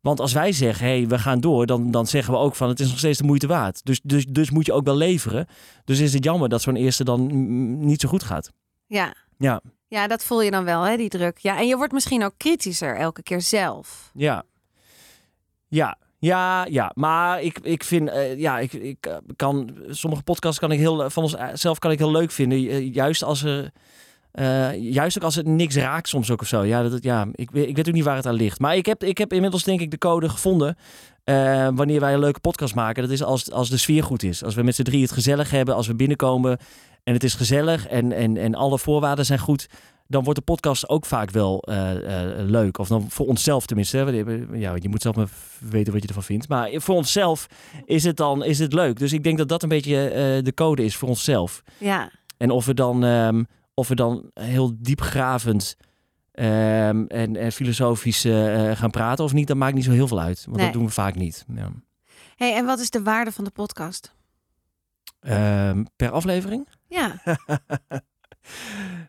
[0.00, 2.68] Want als wij zeggen, hé, hey, we gaan door, dan, dan zeggen we ook van
[2.68, 3.84] het is nog steeds de moeite waard.
[3.84, 5.46] Dus, dus, dus moet je ook wel leveren.
[5.84, 7.28] Dus is het jammer dat zo'n eerste dan
[7.86, 8.52] niet zo goed gaat.
[8.86, 9.14] Ja.
[9.38, 9.60] Ja,
[9.92, 11.38] Ja, dat voel je dan wel, hè, die druk.
[11.38, 14.10] Ja, en je wordt misschien ook kritischer elke keer zelf.
[14.14, 14.42] ja.
[15.68, 16.90] Ja, ja, ja.
[16.94, 21.10] Maar ik, ik vind, eh, ja, ik, ik eh, kan, sommige podcasts kan ik heel,
[21.10, 22.68] van onszelf kan ik heel leuk vinden.
[22.68, 23.70] Eh, juist als er,
[24.32, 26.62] eh, juist ook als het niks raakt soms ook of zo.
[26.64, 28.58] Ja, dat, ja ik, weet- ik weet ook niet waar het aan ligt.
[28.60, 30.76] Maar ik heb, ik heb inmiddels denk ik de code gevonden.
[31.24, 33.02] eh, wanneer wij een leuke podcast maken.
[33.02, 34.44] Dat is als, als de sfeer goed is.
[34.44, 35.74] Als we met z'n drie het gezellig hebben.
[35.74, 36.58] Als we binnenkomen
[37.04, 37.86] en het is gezellig.
[37.86, 39.66] En, en, en alle voorwaarden zijn goed.
[40.06, 41.90] Dan wordt de podcast ook vaak wel eh,
[42.40, 42.78] eh, leuk.
[42.78, 43.96] Of dan voor onszelf tenminste.
[43.96, 44.56] hè.
[44.58, 46.48] Ja, je moet zelf maar weten wat je ervan vindt.
[46.48, 47.46] Maar voor onszelf
[47.84, 48.98] is het dan is het leuk.
[48.98, 51.62] Dus ik denk dat dat een beetje eh, de code is voor onszelf.
[51.78, 52.10] Ja.
[52.36, 55.76] En of we dan, ehm, of we dan heel diepgravend
[56.32, 58.20] ehm, en, en filosofisch
[58.74, 60.44] gaan praten of niet, dat maakt niet zo heel veel uit.
[60.44, 60.64] Want Nee.
[60.66, 61.44] dat doen we vaak niet.
[61.54, 61.70] Ja.
[62.36, 64.14] hey, en wat is de waarde van de podcast?
[65.20, 66.68] Ehm, per aflevering?
[66.92, 67.20] Ja.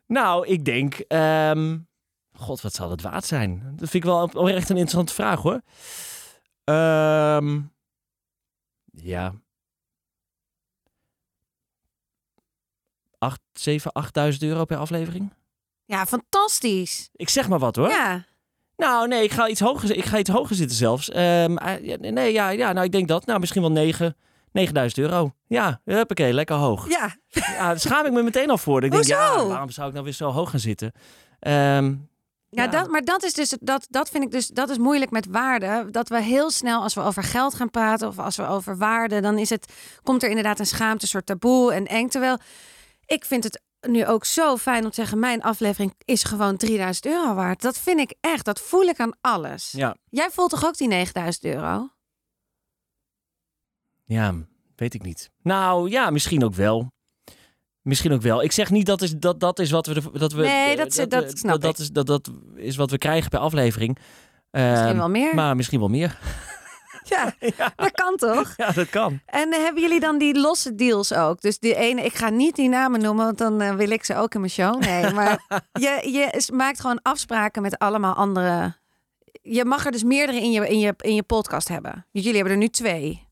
[0.08, 0.93] Nou, ik denk.
[0.93, 1.78] ehm,
[2.34, 3.60] God, wat zal het waard zijn?
[3.76, 5.62] Dat vind ik wel oprecht een interessante vraag hoor.
[6.63, 7.62] Ehm,
[8.91, 9.34] ja.
[13.17, 15.34] 8, 7, 8000 euro per aflevering?
[15.86, 17.10] Ja, fantastisch.
[17.13, 17.89] Ik zeg maar wat hoor.
[17.89, 18.26] Ja.
[18.78, 21.10] Nou, nee, ik ga iets hoger, ik ga iets hoger zitten zelfs.
[21.10, 23.26] Ehm, ja, nee, ja, ja, nou, ik denk dat.
[23.26, 24.15] Nou, misschien wel 9,
[24.54, 25.32] 9000 euro.
[25.48, 26.89] Ja, huppakee, lekker hoog.
[26.89, 27.16] Ja.
[27.30, 28.84] Ja, daar schaam ik me meteen al voor.
[28.84, 30.92] Ik denk, ja, waarom zou ik nou weer zo hoog gaan zitten?
[31.39, 31.96] Ehm,
[32.50, 32.68] Ja, Ja.
[32.70, 35.88] Dat, maar dat is dus dat, dat vind ik dus dat is moeilijk met waarde.
[35.92, 39.22] Dat we heel snel als we over geld gaan praten of als we over waarde,
[39.22, 42.08] dan is het komt er inderdaad een schaamte, een soort taboe en eng.
[42.08, 42.38] Terwijl
[43.06, 47.06] ik vind het nu ook zo fijn om te zeggen: mijn aflevering is gewoon 3000
[47.06, 47.62] euro waard.
[47.62, 48.46] Dat vind ik echt.
[48.46, 49.72] Dat voel ik aan alles.
[49.72, 51.89] ja, Jij voelt toch ook die 9000 euro?
[54.13, 54.34] Ja,
[54.76, 55.30] weet ik niet.
[55.41, 56.91] Nou, ja, misschien ook wel.
[57.82, 58.43] Misschien ook wel.
[58.43, 60.02] Ik zeg niet dat is, dat, dat is wat we...
[60.13, 61.78] Dat we Nee, dat we- dat snap dat, ik.
[61.80, 63.97] is, dat, dat is wat we krijgen per aflevering.
[64.52, 65.36] Misschien Ehm, wel meer.
[65.36, 66.19] Maar misschien wel meer.
[67.04, 67.34] ja,
[67.76, 68.54] dat kan toch?
[68.58, 69.19] Ja, dat kan.
[69.26, 71.41] En hebben jullie dan die losse deals ook?
[71.41, 74.15] Dus die ene, ik ga niet die namen noemen, want dan eh, wil ik ze
[74.15, 74.80] ook in mijn show.
[74.82, 75.45] Nee, maar
[75.80, 78.76] je, je maakt gewoon afspraken met allemaal andere.
[79.41, 82.06] Je mag er dus meerdere in je, in je, in je podcast hebben.
[82.12, 83.28] Jullie hebben er nu twee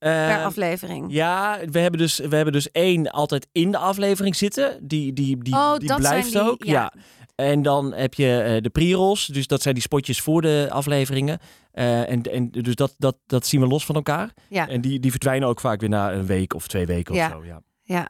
[0.00, 1.12] per Ehm, aflevering.
[1.12, 4.78] Ja, we hebben, dus, we hebben dus één altijd in de aflevering zitten.
[4.82, 6.64] Die, die, die, Oh, die dat blijft zijn die, ook.
[6.64, 6.72] ja.
[6.72, 6.92] Ja.
[7.34, 9.26] En dan heb je eh, de pre-rolls.
[9.26, 11.38] Dus dat zijn die spotjes voor de afleveringen.
[11.72, 14.30] Eh, en, en dus dat, dat, dat zien we los van elkaar.
[14.48, 14.68] Ja.
[14.68, 17.26] En die, die verdwijnen ook vaak weer na een week of twee weken Ja.
[17.26, 17.44] of zo.
[17.44, 17.60] Ja.
[17.82, 18.08] Ja.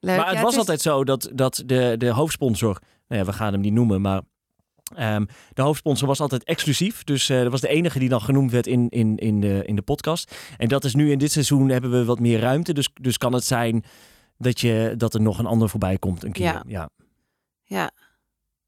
[0.00, 0.16] Leuk.
[0.16, 2.78] Maar het Ja, was is- altijd zo dat, dat de, de hoofdsponsor...
[3.08, 4.20] Nou ja, we gaan hem niet noemen, maar...
[4.94, 7.04] Ehm, de hoofdsponsor was altijd exclusief.
[7.04, 9.76] Dus eh, dat was de enige die dan genoemd werd in, in, in, de, in
[9.76, 10.34] de podcast.
[10.58, 12.72] En dat is nu in dit seizoen hebben we wat meer ruimte.
[12.72, 13.84] Dus, dus kan het zijn
[14.38, 16.44] dat, je, dat er nog een ander voorbij komt een keer.
[16.44, 16.62] Ja.
[16.66, 16.88] ja.
[17.64, 17.90] Ja.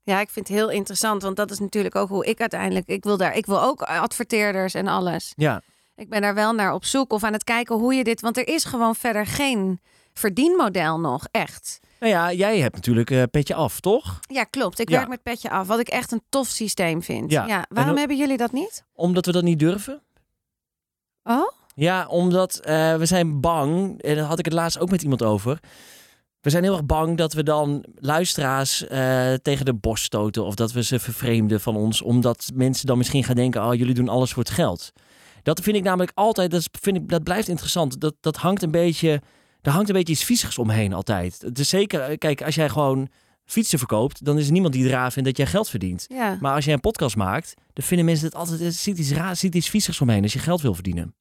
[0.04, 2.86] Ja, ik vind het heel interessant, want dat is natuurlijk ook hoe ik uiteindelijk.
[2.86, 5.32] Ik wil daar, ik wil ook adverteerders en alles.
[5.36, 5.62] ja.
[5.96, 8.20] Ik ben daar wel naar op zoek of aan het kijken hoe je dit.
[8.20, 9.80] Want er is gewoon verder geen
[10.12, 11.78] verdienmodel nog, echt.
[12.02, 14.18] Nou ja, jij hebt natuurlijk eh, petje af, toch?
[14.28, 14.78] Ja, klopt.
[14.78, 14.96] Ik Ja.
[14.96, 17.30] werk met petje af, wat ik echt een tof systeem vind.
[17.30, 17.66] Ja.
[17.68, 18.84] Waarom hebben jullie dat niet?
[18.94, 20.02] Omdat we dat niet durven.
[21.22, 21.50] Oh?
[21.74, 25.22] Ja, omdat eh, we zijn bang, en daar had ik het laatst ook met iemand
[25.22, 25.58] over.
[26.40, 30.54] We zijn heel erg bang dat we dan luisteraars eh, tegen de borst stoten of
[30.54, 34.08] dat we ze vervreemden van ons, omdat mensen dan misschien gaan denken: oh, jullie doen
[34.08, 34.92] alles voor het geld.
[35.42, 38.00] Dat vind ik namelijk altijd, dat, vind ik, dat blijft interessant.
[38.00, 39.20] Dat, dat hangt een beetje,
[39.62, 41.40] daar hangt een beetje iets viezigs omheen altijd.
[41.40, 43.08] Het is zeker, eh, kijk, als jij gewoon
[43.44, 46.04] fietsen verkoopt, dan is er niemand die eraan vindt dat jij geld verdient.
[46.08, 46.38] Ja.
[46.40, 49.40] Maar als jij een podcast maakt, dan vinden mensen het altijd, er zit iets raars,
[49.40, 51.14] zit iets viezigs omheen als je geld wil verdienen.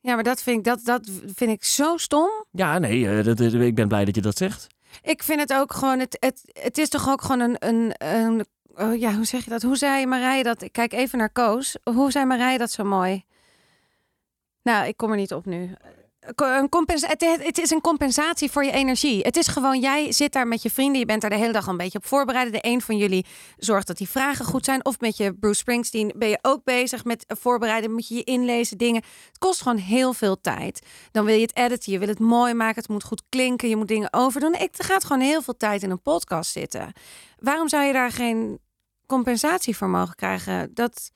[0.00, 2.28] ja, maar dat vind ik, dat, dat vind ik zo stom.
[2.50, 4.66] Ja, nee, eh, dat, dat- ik ben blij dat je dat zegt.
[5.02, 8.46] Ik vind het ook gewoon, het, het, het is toch ook gewoon een, een, een
[8.74, 9.62] oh ja, hoe zeg je dat?
[9.62, 10.62] Hoe zei Marije dat?
[10.62, 11.76] Ik kijk even naar Koos.
[11.94, 13.24] Hoe zei Marije dat zo mooi?
[14.62, 15.74] Nou, ik kom er niet op nu.
[16.22, 16.68] Een
[17.40, 19.20] het, is een compensatie voor je energie.
[19.20, 20.98] Het is gewoon, jij zit daar met je vrienden.
[20.98, 22.52] Je bent daar de hele dag een beetje op voorbereiden.
[22.52, 24.84] De een van jullie zorgt dat die vragen goed zijn.
[24.84, 27.92] Of met je Bruce Springsteen ben je ook bezig met voorbereiden.
[27.92, 29.02] Moet je je inlezen, dingen.
[29.26, 30.86] Het kost gewoon heel veel tijd.
[31.10, 32.82] Dan wil je het editen, je wil het mooi maken.
[32.82, 34.54] Het moet goed klinken, je moet dingen overdoen.
[34.54, 36.92] Ik, er gaat gewoon heel veel tijd in een podcast zitten.
[37.38, 38.58] Waarom zou je daar geen
[39.06, 40.74] compensatie voor mogen krijgen?
[40.74, 41.10] Dat,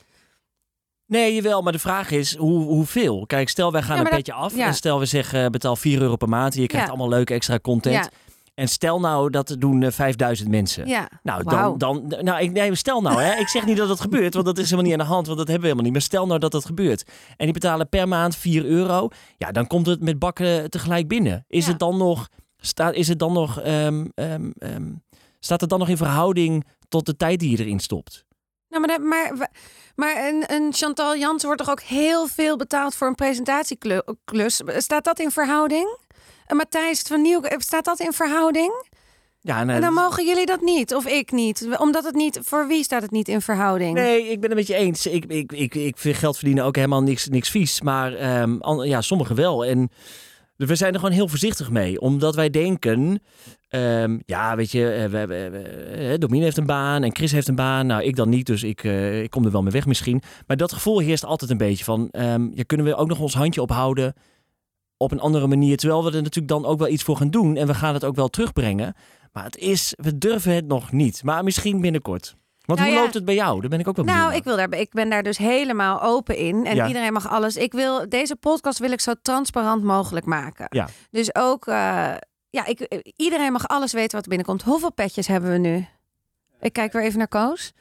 [1.06, 3.26] Nee, jawel, maar de vraag is hoe, hoeveel?
[3.26, 4.66] Kijk, stel wij gaan Ja, een dat- petje af ja.
[4.66, 6.92] en stel we zeggen eh, betaal 4 euro per maand en je krijgt Ja.
[6.92, 8.08] allemaal leuke extra content.
[8.54, 10.86] En stel nou dat doen eh, 5000 mensen.
[10.88, 11.08] ja.
[11.22, 13.34] Nou, dan, dan, nou, ik, nee, stel nou, hè.
[13.40, 15.38] ik zeg niet dat dat gebeurt, want dat is helemaal niet aan de hand, want
[15.38, 15.92] dat hebben we helemaal niet.
[15.92, 17.02] Maar stel nou dat dat gebeurt
[17.36, 21.44] en die betalen per maand 4 euro, ja, dan komt het met bakken tegelijk binnen.
[21.48, 24.92] Is het dan nog, staat, is het dan nog, ehm, ehm, ehm,
[25.40, 28.24] staat het dan nog in verhouding tot de tijd die je erin stopt?
[28.80, 29.48] Nou, maar, maar,
[29.94, 34.62] maar een, een Chantal Jans wordt toch ook heel veel betaald voor een presentatieklus?
[34.76, 35.98] Staat dat in verhouding?
[36.46, 38.84] Een Matthijs van Nieuw, staat dat in verhouding?
[39.40, 41.68] Ja, nee, En dan mogen jullie dat niet, of ik niet.
[41.78, 43.94] Omdat het niet, voor wie staat het niet in verhouding?
[43.94, 45.06] Nee, ik ben het met je eens.
[45.06, 47.80] Ik, ik, ik, ik vind geld verdienen ook helemaal niks, niks vies.
[47.80, 49.64] Maar ehm, ja, sommigen wel.
[49.64, 49.90] En
[50.56, 52.00] we zijn er gewoon heel voorzichtig mee.
[52.00, 53.22] Omdat wij denken...
[53.68, 55.34] ehm, ja, weet je, eh, we,
[56.08, 57.86] eh, Domine heeft een baan en Chris heeft een baan.
[57.86, 60.22] Nou, ik dan niet, dus ik, eh, ik kom er wel mee weg misschien.
[60.46, 62.08] Maar dat gevoel heerst altijd een beetje van...
[62.54, 64.14] ja, kunnen we ook nog ons handje ophouden
[64.96, 65.76] op een andere manier?
[65.76, 67.56] Terwijl we er natuurlijk dan ook wel iets voor gaan doen.
[67.56, 68.94] En we gaan het ook wel terugbrengen.
[69.32, 71.22] Maar het is, we durven het nog niet.
[71.24, 72.36] Maar misschien binnenkort.
[72.66, 73.04] Want Nou hoe ja.
[73.04, 73.60] loopt het bij jou?
[73.60, 74.38] Daar ben ik ook wel benieuwd Nou, naar.
[74.40, 76.66] ik, wil daar, ik ben daar dus helemaal open in.
[76.66, 76.86] En Ja.
[76.86, 77.56] iedereen mag alles.
[77.56, 80.66] Ik wil, deze podcast wil ik zo transparant mogelijk maken.
[80.68, 80.88] Ja.
[81.10, 82.14] Dus ook, eh,
[82.50, 84.62] ja, ik, iedereen mag alles weten wat er binnenkomt.
[84.62, 85.86] Hoeveel petjes hebben we nu?
[86.60, 87.72] Ik kijk weer even naar Koos.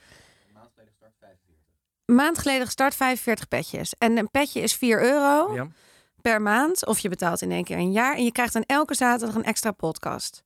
[2.06, 3.94] Maand geleden gestart 45 petjes.
[3.98, 5.68] En een petje is 4 euro Ja.
[6.22, 6.86] per maand.
[6.86, 8.16] Of je betaalt in één keer een jaar.
[8.16, 10.44] En je krijgt dan elke zaterdag een extra podcast.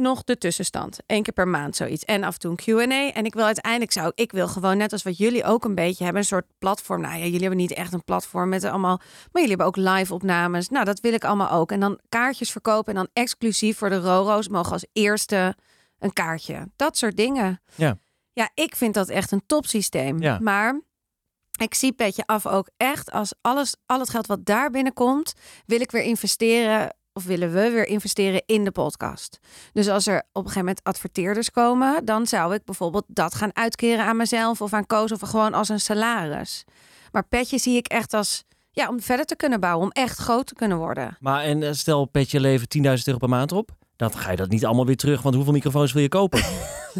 [0.00, 0.98] Nog de tussenstand.
[1.06, 2.04] Eén keer per maand zoiets.
[2.04, 3.12] En af en toe een Q&A.
[3.12, 6.04] En ik wil uiteindelijk zou ik wil gewoon net als wat jullie ook een beetje
[6.04, 6.22] hebben.
[6.22, 7.00] Een soort platform.
[7.00, 8.96] Nou ja, jullie hebben niet echt een platform met allemaal...
[8.96, 10.68] Maar jullie hebben ook live opnames.
[10.68, 11.72] Nou, dat wil ik allemaal ook.
[11.72, 12.94] En dan kaartjes verkopen.
[12.94, 15.56] En dan exclusief voor de Roro's mogen als eerste
[15.98, 16.70] een kaartje.
[16.76, 17.60] Dat soort dingen.
[17.74, 17.98] Ja.
[18.32, 20.22] Ja, ik vind dat echt een topsysteem.
[20.22, 20.38] Ja.
[20.40, 20.80] Maar
[21.60, 25.32] ik zie Petje Af ook echt als alles, al het geld wat daar binnenkomt,
[25.66, 26.96] wil ik weer investeren.
[27.16, 29.38] Of willen we weer investeren in de podcast?
[29.72, 33.56] Dus als er op een gegeven moment adverteerders komen, dan zou ik bijvoorbeeld dat gaan
[33.56, 36.64] uitkeren aan mezelf of aan Koos of gewoon als een salaris.
[37.12, 40.46] Maar Petje zie ik echt als ja, om verder te kunnen bouwen, om echt groot
[40.46, 41.16] te kunnen worden.
[41.20, 43.70] Maar en eh, stel petje leven 10.000 euro per maand op.
[43.96, 45.22] Dan ga je dat niet allemaal weer terug.
[45.22, 46.42] Want hoeveel microfoons wil je kopen?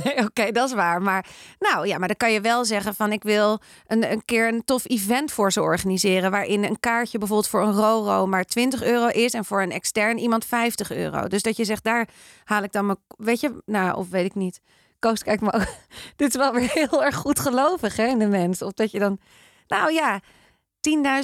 [0.05, 1.03] Nee, Oké, dat is waar.
[1.03, 1.27] Maar
[1.59, 4.65] nou ja, maar dan kan je wel zeggen van ik wil een, een keer een
[4.65, 6.31] tof event voor ze organiseren.
[6.31, 9.33] Waarin een kaartje bijvoorbeeld voor een Roro maar 20 euro is.
[9.33, 11.29] En voor een extern iemand 50 euro.
[11.29, 12.09] Dus dat je zegt, daar
[12.45, 12.99] haal ik dan mijn.
[13.17, 14.61] Weet je, nou, of weet ik niet.
[14.99, 15.55] Koos, kijk maar.
[15.55, 15.67] ook.
[16.17, 18.63] Dit is wel weer heel erg goed gelovig hè, in de mens.
[18.63, 19.19] Of dat je dan.
[19.67, 20.21] Nou ja,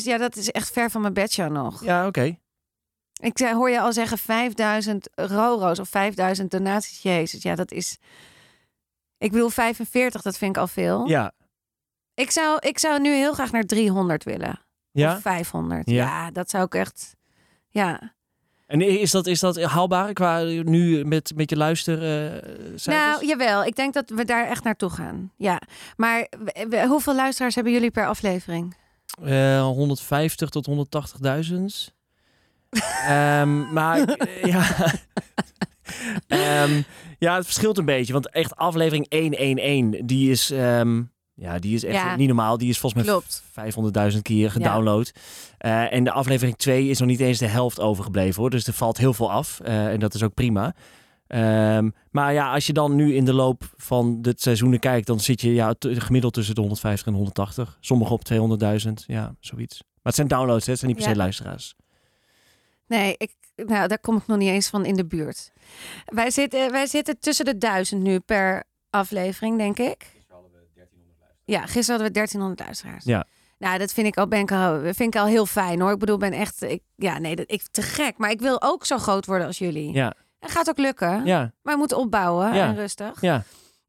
[0.00, 1.84] 10.000, ja, dat is echt ver van mijn bedshow nog.
[1.84, 2.36] Ja, oké.
[3.22, 7.02] Ik zei, hoor je al zeggen 5000 Roro's of 5000 donaties.
[7.02, 7.98] Jezus, ja, dat is.
[9.18, 11.08] Ik wil 45, dat vind ik al veel.
[11.08, 11.32] Ja.
[12.14, 14.60] Ik, zou, ik zou nu heel graag naar 300 willen.
[14.90, 15.14] Ja?
[15.16, 15.90] Of 500.
[15.90, 15.94] Ja.
[15.94, 16.30] Ja.
[16.30, 17.16] dat zou ik echt.
[17.68, 18.14] Ja.
[18.66, 21.98] En is dat, is dat haalbaar qua nu met, met je luister?
[22.34, 23.64] eh, Nou, jawel.
[23.64, 25.32] Ik denk dat we daar echt naartoe gaan.
[25.36, 25.60] Ja.
[25.96, 26.28] Maar
[26.88, 28.76] hoeveel luisteraars hebben jullie per aflevering?
[29.22, 31.94] Eh, 150 tot 180.000.
[33.06, 34.64] Ehm, maar eh, ja.
[36.28, 36.82] Ehm,
[37.18, 38.12] ja, het verschilt een beetje.
[38.12, 41.02] Want echt aflevering 111, die is, ehm,
[41.34, 42.16] ja, die is echt Ja.
[42.16, 42.58] niet normaal.
[42.58, 43.42] Die is volgens mij Klopt.
[44.14, 45.12] 500.000 keer gedownload.
[45.58, 48.50] Eh, en de aflevering 2 is nog niet eens de helft overgebleven hoor.
[48.50, 49.60] Dus er valt heel veel af.
[49.60, 50.74] Eh, en dat is ook prima.
[52.10, 55.40] Maar ja, als je dan nu in de loop van het seizoenen kijkt, dan zit
[55.40, 57.76] je ja, gemiddeld tussen de 150 en 180.
[57.80, 59.04] Sommige op 200.000.
[59.06, 59.82] Ja, zoiets.
[59.82, 60.70] Maar het zijn downloads, hè?
[60.70, 61.22] het zijn niet per se Ja.
[61.22, 61.74] luisteraars.
[62.98, 65.52] Nee, ik, nou, daar kom ik nog niet eens van in de buurt.
[66.04, 70.06] Wij zitten, wij zitten tussen de duizend nu per aflevering, denk ik.
[71.44, 73.04] Ja, gisteren hadden we 1300 luisteraars.
[73.04, 73.26] Ja.
[73.58, 75.92] Nou, dat vind ik al, ben ik al, vind ik al heel fijn hoor.
[75.92, 78.18] Ik bedoel, ben echt, ik, ja, nee, dat, ik te gek.
[78.18, 79.92] Maar ik wil ook zo groot worden als jullie.
[79.92, 81.24] Ja, Het gaat ook lukken.
[81.24, 82.66] ja, Maar we moeten opbouwen Ja.
[82.66, 83.20] en rustig.
[83.20, 83.42] ja.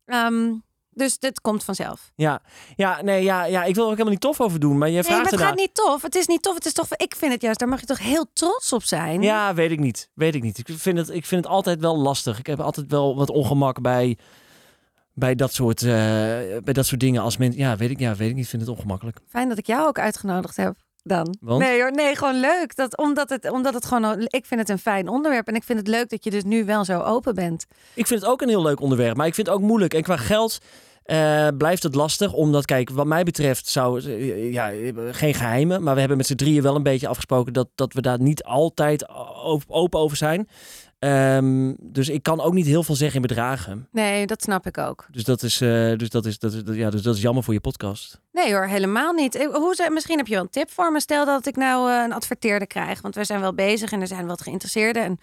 [0.05, 0.53] Ehm,
[0.95, 2.11] dus dit komt vanzelf.
[2.15, 2.41] Ja,
[2.75, 4.93] ja, nee, ja, ja, ik wil er ook helemaal niet tof over doen, maar je
[4.93, 5.49] Nee, vraagt maar het ernaar.
[5.49, 6.01] gaat niet tof.
[6.01, 6.53] Het is niet tof.
[6.55, 6.87] Het is toch.
[6.95, 7.59] Ik vind het juist.
[7.59, 9.21] Daar mag je toch heel trots op zijn.
[9.21, 10.09] Ja, weet ik niet.
[10.13, 10.57] Weet ik niet.
[10.57, 12.39] Ik vind het, ik vind het altijd wel lastig.
[12.39, 14.17] Ik heb altijd wel wat ongemak bij,
[15.13, 15.87] bij, dat, soort, eh,
[16.63, 17.21] bij dat soort dingen.
[17.21, 18.43] Als mensen, ja, weet ik, ja, weet ik niet.
[18.43, 19.17] Ik vind het ongemakkelijk.
[19.29, 20.75] Fijn dat ik jou ook uitgenodigd heb.
[21.03, 21.35] Dan.
[21.41, 21.61] Want?
[21.61, 22.75] Nee hoor, nee, gewoon leuk.
[22.75, 25.47] Dat, omdat, het, omdat het gewoon, ik vind het een fijn onderwerp.
[25.47, 27.65] En ik vind het leuk dat je dus nu wel zo open bent.
[27.93, 29.93] Ik vind het ook een heel leuk onderwerp, maar ik vind het ook moeilijk.
[29.93, 30.59] En qua geld
[31.03, 34.71] eh, blijft het lastig, omdat, kijk, wat mij betreft zou eh, ja,
[35.11, 38.01] geen geheimen, maar we hebben met z'n drieën wel een beetje afgesproken dat, dat we
[38.01, 39.07] daar niet altijd
[39.67, 40.47] open over zijn.
[41.03, 43.87] Ehm, dus ik kan ook niet heel veel zeggen in bedragen.
[43.91, 45.05] Nee, dat snap ik ook.
[45.11, 47.43] Dus dat is, eh, dus dat is, dat is, dat- ja, dus dat is jammer
[47.43, 48.21] voor je podcast.
[48.31, 49.35] Nee hoor, helemaal niet.
[49.35, 50.99] Eh, Hoe, misschien heb je wel een tip voor me.
[51.01, 53.01] Stel dat ik nou eh, een adverteerder krijg.
[53.01, 55.03] Want we zijn wel bezig en er zijn wat geïnteresseerden.
[55.03, 55.19] En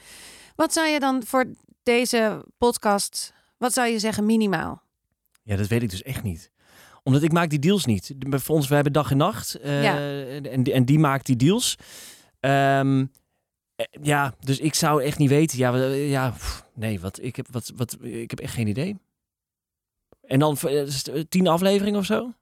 [0.57, 1.45] wat zou je dan voor
[1.83, 4.83] deze podcast, wat zou je zeggen minimaal?
[5.43, 6.51] Ja, dat weet ik dus echt niet.
[7.03, 8.15] Omdat ik maak die deals niet.
[8.29, 9.59] Voor ons, we hebben dag en nacht.
[9.63, 9.99] Ja.
[10.43, 11.77] en, die- en die maakt die deals.
[12.41, 13.07] Ehm, eh,
[14.03, 15.59] ja, dus ik zou echt niet weten.
[15.59, 18.99] Ja, we- ja pff, nee, wat, ik, heb, wat, wat, ik heb echt geen idee.
[20.27, 22.33] En dan eh, eh, tien afleveringen of zo?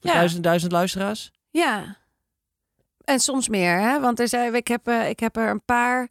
[0.00, 0.12] Ja.
[0.12, 1.30] Duizend, duizend luisteraars?
[1.50, 1.96] Ja.
[3.04, 4.00] En soms meer, hè?
[4.00, 6.08] Want er zijn, ik, heb, eh, ik heb er een paar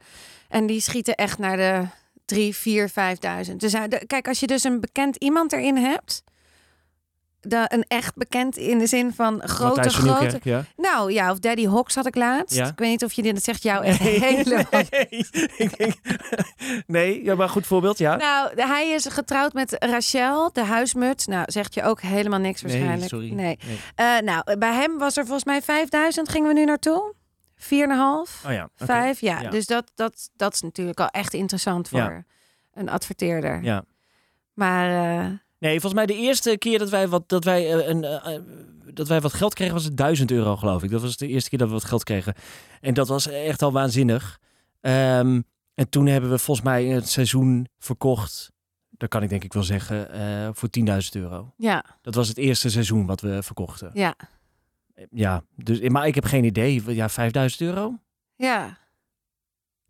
[0.47, 1.85] en die schieten echt naar de
[2.25, 3.59] drie, vier, vijfduizend.
[3.59, 3.73] Dus,
[4.07, 6.23] kijk, als je dus een bekend iemand erin hebt,
[7.41, 10.39] de, een echt bekend in de zin van grote, grote.
[10.43, 10.63] Ja.
[10.75, 12.55] Nou ja, of Daddy Hawks had ik laatst.
[12.55, 12.67] Ja.
[12.67, 14.63] Ik weet niet of je dit, dat zegt jou echt helemaal.
[14.89, 15.25] Nee,
[15.77, 15.93] denk-
[16.87, 18.15] nee, ja, maar goed voorbeeld, ja.
[18.15, 21.27] Nou, hij is getrouwd met Rachel, de huismut.
[21.27, 22.99] Nou, zegt je ook helemaal niks waarschijnlijk.
[22.99, 23.31] Nee, sorry.
[23.33, 23.57] Nee.
[23.65, 23.79] Nee.
[23.95, 26.29] Eh, nou, bij hem was er volgens mij 5000.
[26.29, 27.13] Gingen we nu naartoe?
[27.55, 27.65] 4,5?
[27.65, 28.69] Oh ja.
[28.75, 29.39] Vijf, ja.
[29.41, 29.49] Ja.
[29.49, 32.23] Dus dat, dat, dat is natuurlijk al echt interessant voor
[32.73, 33.63] een adverteerder.
[33.63, 33.83] Ja.
[34.53, 35.25] Maar eh,
[35.59, 38.41] Nee, volgens mij de eerste keer dat wij wat, dat wij, eh, een, eh, eh,
[38.93, 40.89] dat wij wat geld kregen was het 1000 euro, geloof ik.
[40.89, 42.33] Dat was de eerste keer dat we wat geld kregen.
[42.81, 44.39] En dat was echt al waanzinnig.
[44.81, 45.41] Ehm,
[45.73, 48.51] en toen hebben we volgens mij het seizoen verkocht.
[48.89, 51.53] Dat kan ik denk ik wel zeggen, voor 10.000 euro.
[51.57, 53.91] ja, Dat was het eerste seizoen wat we verkochten.
[53.93, 54.15] ja,
[55.11, 56.95] Ja, dus, maar ik heb geen idee.
[56.95, 57.99] Ja, 5000 euro?
[58.35, 58.77] ja.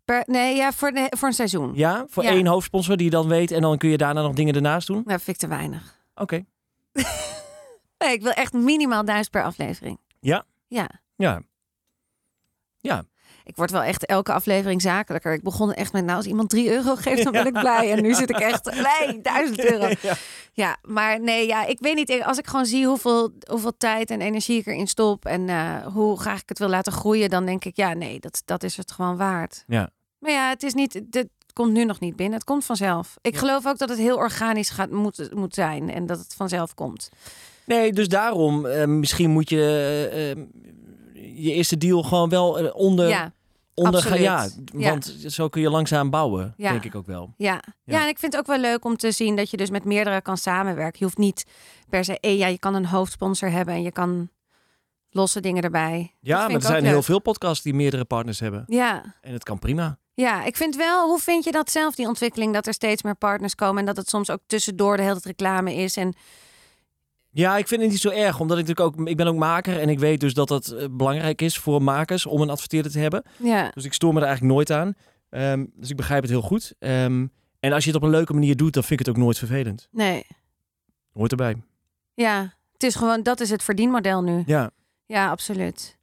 [0.08, 1.72] Per, nee, ja, voor, de, voor een seizoen.
[1.74, 2.30] Ja, voor Ja.
[2.30, 3.50] één hoofdsponsor die je dan weet.
[3.50, 5.02] En dan kun je daarna nog dingen ernaast doen?
[5.04, 5.98] Nou, vind ik te weinig.
[6.14, 6.44] Oké.
[7.98, 9.98] Nee, ik wil echt minimaal duizend per aflevering.
[10.20, 10.44] Ja?
[10.68, 10.88] Ja.
[11.16, 11.40] Ja.
[12.78, 13.04] Ja.
[13.44, 15.32] Ik word wel echt elke aflevering zakelijker.
[15.32, 17.92] Ik begon echt met, nou, als iemand 3 euro geeft, dan ben ik blij.
[17.92, 18.64] En nu zit ik echt,
[19.06, 19.88] nee, 1000 euro.
[20.00, 20.14] Ja.
[20.52, 22.22] Ja, maar nee, ja, ik weet niet.
[22.22, 26.20] Als ik gewoon zie hoeveel, hoeveel tijd en energie ik erin stop en eh, hoe
[26.20, 28.92] graag ik het wil laten groeien, dan denk ik, ja, nee, dat, dat is het
[28.92, 29.64] gewoon waard.
[29.66, 29.90] Ja.
[30.18, 32.34] Maar ja, het is niet, dit komt nu nog niet binnen.
[32.34, 33.16] Het komt vanzelf.
[33.20, 33.38] Ik Ja.
[33.38, 37.08] geloof ook dat het heel organisch gaat, moet, moet zijn en dat het vanzelf komt.
[37.66, 40.36] Nee, dus daarom, eh, misschien moet je eh, eh,
[41.36, 43.32] je eerste deal gewoon wel onder, ja,
[43.74, 44.20] onder gaan.
[44.20, 46.70] Ja, want zo kun je langzaam bouwen, Ja.
[46.70, 47.34] denk ik ook wel.
[47.36, 47.62] ja.
[47.84, 48.02] Ja.
[48.02, 50.20] En ik vind het ook wel leuk om te zien dat je dus met meerdere
[50.22, 50.96] kan samenwerken.
[50.98, 51.44] Je hoeft niet
[51.88, 54.28] per se, eh, ja, je kan een hoofdsponsor hebben en je kan
[55.10, 56.14] losse dingen erbij.
[56.20, 58.64] Ja, maar er zijn heel veel podcasts die meerdere partners hebben.
[58.66, 59.98] Ja, En het kan prima.
[60.20, 63.14] Ja, ik vind wel, hoe vind je dat zelf, die ontwikkeling, dat er steeds meer
[63.14, 65.96] partners komen en dat het soms ook tussendoor de hele tijd reclame is?
[65.96, 66.14] En
[67.30, 69.80] Ja, ik vind het niet zo erg, omdat ik natuurlijk ook, ik ben ook maker
[69.80, 72.98] en ik weet dus dat het eh, belangrijk is voor makers om een adverteerder te
[72.98, 73.22] hebben.
[73.36, 74.94] ja, Dus ik stoor me er eigenlijk nooit aan.
[75.30, 76.74] Ehm, dus ik begrijp het heel goed.
[76.78, 77.26] Ehm,
[77.60, 79.38] en als je het op een leuke manier doet, dan vind ik het ook nooit
[79.38, 79.88] vervelend.
[79.90, 80.26] nee,
[81.12, 81.62] Hoort erbij.
[82.14, 84.42] ja, het is gewoon, dat is het verdienmodel nu.
[84.46, 84.70] Ja.
[85.06, 85.97] Ja, absoluut.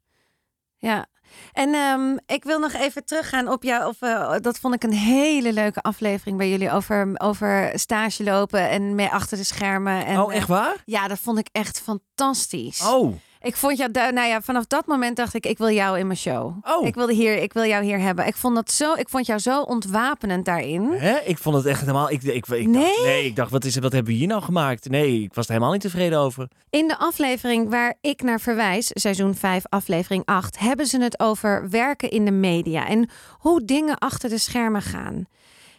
[0.86, 1.06] Ja.
[1.54, 3.88] En ehm, ik wil nog even teruggaan op jou.
[3.88, 8.70] Of, eh, dat vond ik een hele leuke aflevering bij jullie over, over stage lopen
[8.70, 10.06] en mee achter de schermen.
[10.06, 10.76] En, oh, echt waar?
[10.86, 12.82] Ja, dat vond ik echt fantastisch.
[12.82, 16.08] Oh, Ik vond jou, nou ja, vanaf dat moment dacht ik, ik wil jou in
[16.08, 16.58] mijn show.
[16.62, 16.88] Oh.
[16.88, 18.28] Ik wilde hier, ik wil jou hier hebben.
[18.28, 20.92] Ik vond dat zo, ik vond jou zo ontwapenend daarin.
[20.92, 21.20] hè?
[21.20, 22.10] Ik vond het echt helemaal...
[22.12, 23.02] Ik, ik, ik, dacht, Nee?
[23.04, 24.90] nee, ik dacht, wat, is, wat hebben we hier nou gemaakt?
[24.90, 26.48] Nee, ik was er helemaal niet tevreden over.
[26.70, 31.70] In de aflevering waar ik naar verwijs, seizoen 5, aflevering 8, hebben ze het over
[31.70, 35.26] werken in de media en hoe dingen achter de schermen gaan.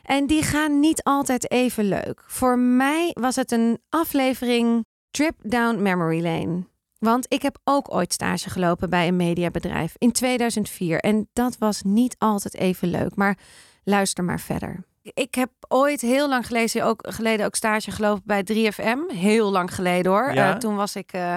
[0.03, 2.23] En die gaan niet altijd even leuk.
[2.27, 6.63] Voor mij was het een aflevering Trip Down Memory Lane.
[6.99, 11.01] Want ik heb ook ooit stage gelopen bij een mediabedrijf in 2004.
[11.01, 13.15] En dat was niet altijd even leuk.
[13.15, 13.39] Maar
[13.85, 14.85] luister maar verder.
[15.03, 19.15] Ik heb ooit heel lang geleden ook, geleden ook stage gelopen bij 3FM.
[19.15, 20.33] Heel lang geleden hoor.
[20.35, 20.53] Ja.
[20.53, 21.37] Eh, toen was ik eh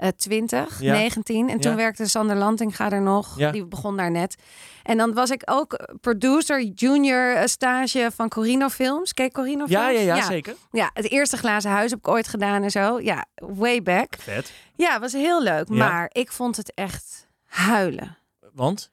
[0.00, 0.92] eh, 20, Ja.
[0.92, 1.48] 19.
[1.48, 1.76] En toen Ja.
[1.76, 3.38] werkte Sander Lantinga er nog.
[3.38, 3.50] Ja.
[3.50, 4.36] Die begon daar net.
[4.82, 9.12] En dan was ik ook producer junior eh, stage van Corino Films.
[9.14, 10.04] Kijk Corino Ja, Films?
[10.04, 10.54] ja, ja, zeker.
[10.70, 13.00] Ja, het eerste glazen huis heb ik ooit gedaan en zo.
[13.00, 14.16] Ja, way back.
[14.18, 14.52] Vet.
[14.76, 15.68] Ja, was heel leuk.
[15.68, 15.74] Ja.
[15.74, 18.16] Maar ik vond het echt huilen.
[18.52, 18.88] Want?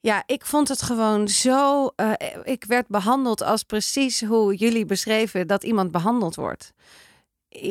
[0.00, 1.86] Ja, ik vond het gewoon zo.
[1.96, 2.12] eh,
[2.42, 6.72] ik werd behandeld als precies hoe jullie beschreven dat iemand behandeld wordt.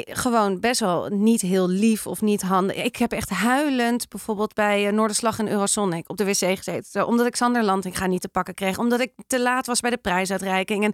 [0.09, 2.75] Gewoon best wel niet heel lief of niet handig.
[2.75, 7.07] Ik heb echt huilend bijvoorbeeld bij eh, Noorderslag en Eurosonic op de wc gezeten.
[7.07, 8.77] Omdat ik Sander Lantinga niet te pakken kreeg.
[8.77, 10.83] Omdat ik te laat was bij de prijsuitreiking.
[10.83, 10.93] En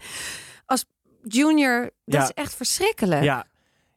[0.66, 0.86] als
[1.24, 2.24] junior, dat Ja.
[2.24, 3.24] is echt verschrikkelijk.
[3.24, 3.46] Ja.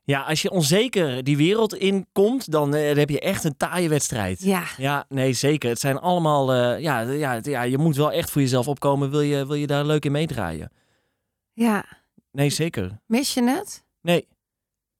[0.04, 3.88] ja, als je onzeker die wereld inkomt, dan, eh, dan heb je echt een taaie
[3.88, 4.42] wedstrijd.
[4.42, 5.68] Ja, Ja, nee, zeker.
[5.70, 6.52] Het zijn allemaal...
[6.52, 9.10] eh, ja, ja, ja, je moet wel echt voor jezelf opkomen.
[9.10, 10.72] Wil je, wil je daar leuk in meedraaien?
[11.52, 11.84] ja.
[12.32, 13.00] Nee, zeker.
[13.06, 13.84] Mis je het?
[14.02, 14.28] Nee.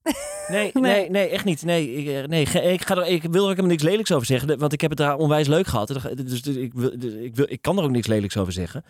[0.48, 0.92] Nee, Nee.
[0.92, 1.62] nee, nee, echt niet.
[1.64, 2.42] Nee, ik, eh, nee
[2.72, 4.58] ik, ga er, ik wil er ook helemaal niks lelijks over zeggen.
[4.58, 5.88] Want ik heb het daar onwijs leuk gehad.
[6.14, 8.84] Dus, dus ik, wil, dus ik, wil, ik kan er ook niks lelijks over zeggen.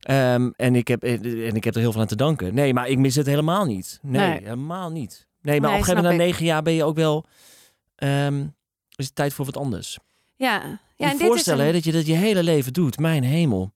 [0.00, 2.54] Ehm, en, ik heb, en ik heb er heel veel aan te danken.
[2.54, 3.98] Nee, maar ik mis het helemaal niet.
[4.02, 4.38] Nee, Nee.
[4.42, 5.26] helemaal niet.
[5.40, 7.24] Nee, maar Nee, op een gegeven moment na negen jaar ben je ook wel...
[7.96, 8.44] ehm,
[8.96, 9.98] is het tijd voor wat anders.
[10.36, 10.62] Ja.
[10.62, 12.98] Ja, je en dit voorstellen hè, dat je dat je hele leven doet.
[12.98, 13.72] Mijn hemel.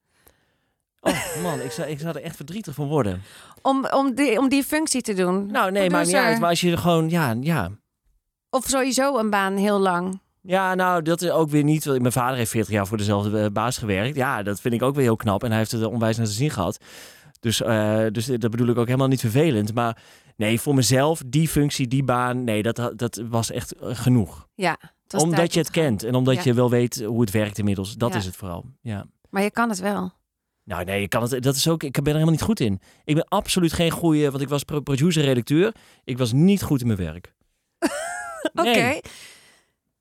[1.07, 3.23] Oh man, ik zou, ik zou er echt verdrietig van worden.
[3.62, 5.47] om, om, die, om die functie te doen.
[5.51, 6.38] Nou, nee, maakt niet uit.
[6.40, 7.71] Maar als je er gewoon, ja, ja.
[8.51, 10.21] Of sowieso een baan heel lang.
[10.42, 11.85] Ja, nou, dat is ook weer niet.
[11.85, 14.16] want Mijn vader heeft 40 jaar voor dezelfde eh, baas gewerkt.
[14.16, 15.42] Ja, dat vind ik ook weer heel knap.
[15.45, 16.79] En hij heeft het er onwijs naar zijn zin gehad.
[17.40, 19.75] Dus, eh, dus dat bedoel ik ook helemaal niet vervelend.
[19.75, 20.03] Maar
[20.37, 24.47] nee, voor mezelf, die functie, die baan, nee, dat, dat was echt eh, genoeg.
[24.55, 24.77] Ja.
[25.16, 25.88] Omdat je het te gaan.
[25.88, 26.40] kent en omdat Ja.
[26.45, 27.95] je wel weet hoe het werkt inmiddels.
[27.95, 28.19] Dat Ja.
[28.19, 28.64] is het vooral.
[28.81, 29.07] Ja.
[29.31, 30.12] Maar je kan het wel.
[30.68, 32.81] Nou nee, ik kan het, dat is ook, ik ben er helemaal niet goed in.
[33.05, 35.74] Ik ben absoluut geen goede, want ik was pro- producer-redacteur.
[36.05, 37.33] Ik was niet goed in mijn werk.
[38.55, 38.62] Oké.
[38.62, 39.00] Nee,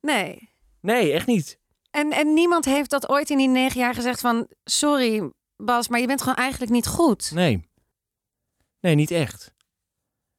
[0.01, 0.49] Nee.
[0.82, 1.60] nee, echt niet.
[1.91, 4.47] En, en niemand heeft dat ooit in die negen jaar gezegd van...
[4.63, 7.32] Sorry Bas, maar je bent gewoon eigenlijk niet goed.
[7.34, 7.67] Nee.
[8.80, 9.54] Nee, niet echt.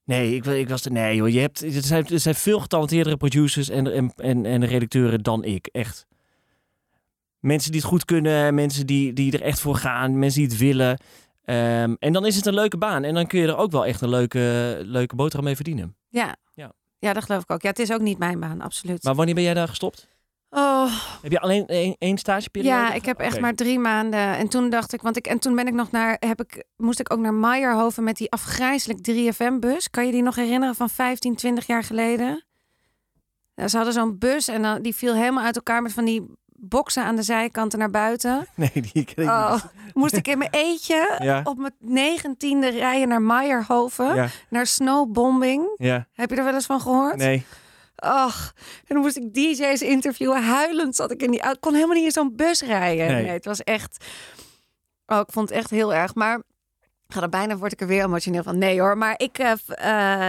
[0.04, 0.92] Nee, ik, ik was er.
[0.92, 1.28] Nee, joh.
[1.28, 5.44] Je hebt, er, zijn, er zijn veel getalenteerdere producers en, en, en, en redacteuren dan
[5.44, 5.66] ik.
[5.66, 6.06] Echt.
[7.46, 10.58] Mensen die het goed kunnen, mensen die, die er echt voor gaan, mensen die het
[10.58, 10.98] willen.
[11.44, 13.04] Ehm, en dan is het een leuke baan.
[13.04, 15.96] En dan kun je er ook wel echt een leuke, leuke boterham mee verdienen.
[16.08, 16.36] Ja.
[16.54, 16.72] Ja.
[16.98, 17.62] ja, dat geloof ik ook.
[17.62, 19.02] Ja, het is ook niet mijn baan, absoluut.
[19.02, 20.08] Maar wanneer ben jij daar gestopt?
[20.50, 22.76] Oh, Heb je alleen één, één stageperiode?
[22.76, 24.36] ja, ik heb echt maar drie maanden.
[24.36, 27.00] En toen dacht ik, want ik en toen ben ik nog naar, heb ik, moest
[27.00, 29.90] ik ook naar Meijerhoven met die afgrijzelijk 3FM-bus.
[29.90, 32.44] Kan je die nog herinneren van 15, 20 jaar geleden?
[33.54, 36.26] Ja, ze hadden zo'n bus en dan, die viel helemaal uit elkaar met van die
[36.58, 38.46] boksen aan de zijkanten naar buiten.
[38.54, 39.94] Nee, die ken ik Oh, niet.
[39.94, 41.40] moest ik in mijn eentje Ja.
[41.44, 45.68] op mijn negentiende rijden naar Meijerhoven, Ja, naar snowbombing.
[45.76, 46.06] ja.
[46.12, 47.16] Heb je er wel eens van gehoord?
[47.16, 47.44] Nee.
[47.96, 50.42] Ach, en dan moest ik DJ's interviewen.
[50.44, 51.54] Huilend zat ik in die auto.
[51.56, 53.06] Ik kon helemaal niet in zo'n bus rijden.
[53.06, 53.22] Nee.
[53.22, 53.32] Nee.
[53.32, 54.04] het was echt...
[55.06, 56.14] Oh, ik vond het echt heel erg.
[56.14, 56.42] Maar
[57.08, 58.58] ga er bijna, word ik er weer emotioneel van.
[58.58, 59.38] Nee hoor, maar ik...
[59.38, 59.52] eh,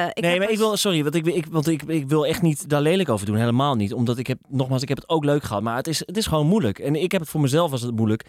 [0.04, 2.42] eh, ik nee, maar ik wil, sorry, want ik, ik, want ik, ik wil echt
[2.42, 3.36] niet daar lelijk over doen.
[3.36, 3.94] Helemaal niet.
[3.94, 5.63] Omdat ik heb, nogmaals, ik heb het ook leuk gehad.
[5.63, 6.80] Maar het is, het is gewoon moeilijk.
[6.80, 8.26] En ik heb het voor mezelf was het moeilijk.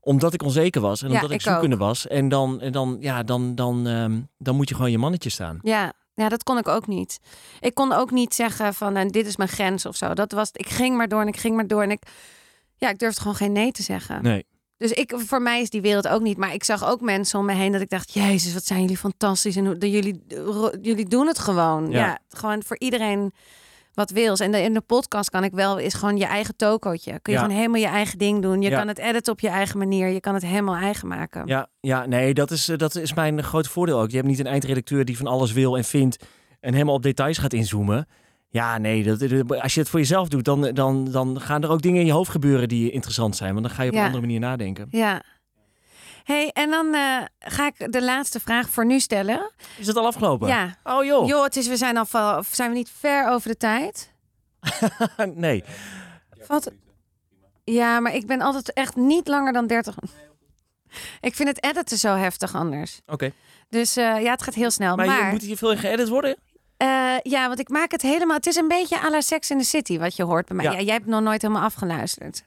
[0.00, 1.02] Omdat ik onzeker was.
[1.02, 2.06] En Ja, omdat ik, ik zoekende was.
[2.06, 5.58] En dan, en dan, ja, dan, dan, ehm, dan moet je gewoon je mannetje staan.
[5.62, 7.18] Ja, ja, dat kon ik ook niet.
[7.60, 10.14] Ik kon ook niet zeggen van en dit is mijn grens of zo.
[10.14, 11.82] Dat was, ik ging maar door en ik ging maar door.
[11.82, 12.02] En ik,
[12.76, 14.22] ja, ik durfde gewoon geen nee te zeggen.
[14.22, 14.46] Nee.
[14.80, 16.36] Dus ik, voor mij is die wereld ook niet.
[16.36, 18.96] Maar ik zag ook mensen om me heen dat ik dacht: Jezus, wat zijn jullie
[18.96, 19.56] fantastisch.
[19.56, 21.90] En hoe, de, jullie, ro- jullie doen het gewoon.
[21.90, 21.98] Ja.
[21.98, 22.18] Ja.
[22.28, 23.32] gewoon voor iedereen
[23.94, 24.40] wat wils.
[24.40, 27.10] En de, in de podcast kan ik wel, is gewoon je eigen tokootje.
[27.22, 27.44] Kun je Ja.
[27.44, 28.62] gewoon helemaal je eigen ding doen.
[28.62, 28.78] Je Ja.
[28.78, 30.08] kan het editen op je eigen manier.
[30.08, 31.46] Je kan het helemaal eigen maken.
[31.46, 34.10] Ja, ja nee, dat is, eh, dat is mijn grote voordeel ook.
[34.10, 36.24] Je hebt niet een eindredacteur die van alles wil en vindt.
[36.60, 38.06] En helemaal op details gaat inzoomen.
[38.52, 41.82] Ja, nee, dat, als je het voor jezelf doet, dan, dan, dan gaan er ook
[41.82, 43.52] dingen in je hoofd gebeuren die interessant zijn.
[43.52, 44.00] Want dan ga je op Ja.
[44.00, 44.86] een andere manier nadenken.
[44.90, 45.22] Ja.
[46.24, 49.50] hey, en dan eh, ga ik de laatste vraag voor nu stellen.
[49.78, 50.48] Is het al afgelopen?
[50.48, 50.76] Ja.
[50.84, 51.26] Oh joh.
[51.28, 52.06] Joh, het is, we zijn al
[52.50, 54.12] zijn we niet ver over de tijd?
[55.34, 55.64] nee.
[56.38, 56.70] Valt...
[57.64, 59.94] Ja, maar ik ben altijd echt niet langer dan 30.
[61.20, 63.00] Ik vind het editen zo heftig anders.
[63.06, 63.32] Oké.
[63.68, 64.96] Dus eh, ja, het gaat heel snel.
[64.96, 66.36] Maar, Maar, je moet hier veel in geëdit worden?
[66.80, 68.36] Eh, ja, want ik maak het helemaal...
[68.36, 70.64] Het is een beetje à la Sex in the City wat je hoort bij mij.
[70.64, 70.72] Ja.
[70.72, 70.80] Ja.
[70.80, 72.44] jij hebt nog nooit helemaal afgeluisterd.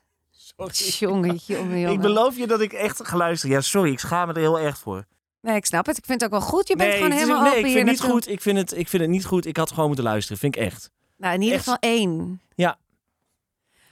[1.00, 1.92] Jongen, jongen, jongen.
[1.92, 3.52] Ik beloof je dat ik echt geluisterd.
[3.52, 5.06] Ja, sorry, ik schaam me er heel erg voor.
[5.42, 5.98] Nee, ik snap het.
[5.98, 6.68] Ik vind het ook wel goed.
[6.68, 8.22] Je bent nee, gewoon helemaal nee, open ik vind het niet naartoe.
[8.22, 8.30] goed.
[8.30, 9.46] Ik vind het, ik vind het niet goed.
[9.46, 10.38] Ik had gewoon moeten luisteren.
[10.38, 10.90] Vind ik echt.
[11.18, 11.64] Nou, in ieder Echt.
[11.64, 12.42] geval één.
[12.56, 12.78] Ja.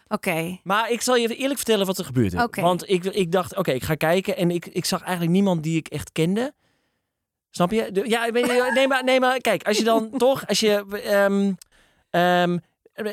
[0.07, 0.59] Oké.
[0.63, 2.49] Maar ik zal je eerlijk vertellen wat er gebeurde.
[2.51, 4.37] Want ik, ik dacht, oké, ik ga kijken.
[4.37, 6.53] En ik, ik zag eigenlijk niemand die ik echt kende.
[7.51, 8.01] Snap je?
[8.03, 8.25] Ja,
[8.73, 10.85] nee, maar, nee, maar kijk, als je dan toch, als je,
[12.11, 12.57] ehm,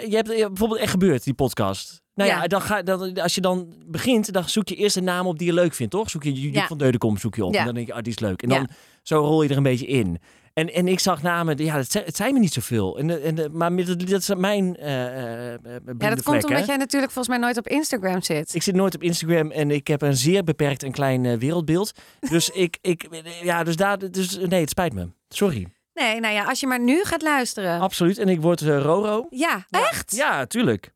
[0.09, 2.03] je hebt eh, bijvoorbeeld echt gebeurd, die podcast.
[2.14, 2.47] Nou ja, Ja.
[2.47, 5.47] dan ga, dan, als je dan begint, dan zoek je eerst een naam op die
[5.47, 6.11] je leuk vindt, toch?
[6.11, 6.66] Zoek je Joep Ja.
[6.66, 7.53] van Deudekom zoek je op.
[7.53, 7.59] Ja.
[7.59, 8.43] En dan denk je, ah, die is leuk.
[8.43, 8.68] En dan
[9.03, 10.18] zo rol je er een beetje in.
[10.59, 12.98] En, en ik zag namen, ja, het zijn, het zijn me niet zoveel.
[12.98, 16.64] En, en, maar met- dat is mijn blinde Ja, dat vlek, komt omdat hè?
[16.66, 18.54] jij natuurlijk volgens mij nooit op Instagram zit.
[18.54, 21.92] Ik zit nooit op Instagram en ik heb een zeer beperkt en klein wereldbeeld.
[22.30, 23.09] Dus ik, ik,
[23.42, 25.09] ja, dus daar, dus nee, het spijt me.
[25.28, 25.66] Sorry.
[25.94, 27.80] Nee, nou ja, als je maar nu gaat luisteren.
[27.80, 28.18] Absoluut.
[28.18, 29.26] En ik word Roro.
[29.30, 30.16] Ja, echt?
[30.16, 30.92] Ja, tuurlijk.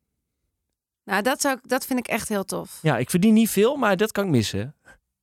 [1.05, 2.79] Nou, dat, zou, dat vind ik echt heel tof.
[2.81, 4.75] Ja, ik verdien niet veel, maar dat kan ik missen.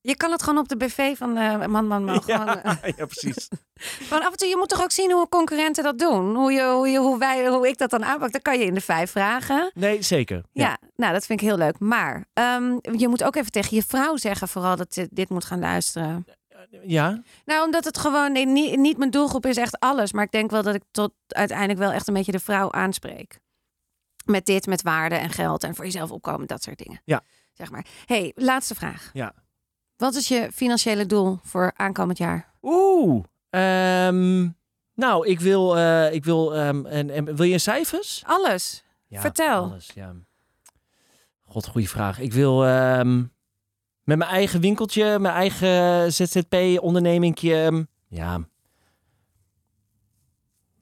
[0.02, 2.22] Je kan het gewoon op de BV van eh, man, man, man.
[2.22, 3.48] Gewoon, Ja, eh, ja, precies.
[4.08, 6.34] gewoon af en toe, je moet toch ook zien hoe concurrenten dat doen.
[6.34, 8.32] Hoe, je, hoe, je, hoe, wij, hoe ik dat dan aanpak.
[8.32, 9.70] Dan kan je in de vijf vragen.
[9.74, 10.44] Nee, zeker.
[10.52, 11.78] Ja, nou, dat vind ik heel leuk.
[11.78, 15.44] Maar ehm, je moet ook even tegen je vrouw zeggen vooral dat ze dit moet
[15.44, 16.26] gaan luisteren.
[16.82, 20.12] Ja, Nou, omdat het gewoon nee, niet, niet mijn doelgroep is echt alles.
[20.12, 23.38] Maar ik denk wel dat ik tot uiteindelijk wel echt een beetje de vrouw aanspreek.
[24.24, 27.00] Met dit, met waarde en geld en voor jezelf opkomen, dat soort dingen.
[27.04, 27.22] Ja.
[27.52, 27.86] Zeg maar.
[28.06, 29.10] hey, laatste vraag.
[29.12, 29.34] Ja.
[30.00, 32.52] Wat is je financiële doel voor aankomend jaar?
[32.62, 33.24] Oeh.
[33.50, 34.48] ehm,
[34.94, 38.22] nou, ik wil, eh, ik wil, ehm, en, en wil je cijfers?
[38.26, 38.84] Alles.
[39.06, 39.62] Ja, Vertel.
[39.62, 40.14] Alles, ja.
[41.40, 42.18] God, goede vraag.
[42.18, 43.18] Ik wil ehm,
[44.04, 48.48] met mijn eigen winkeltje, mijn eigen ZZP-ondernemingje, ja.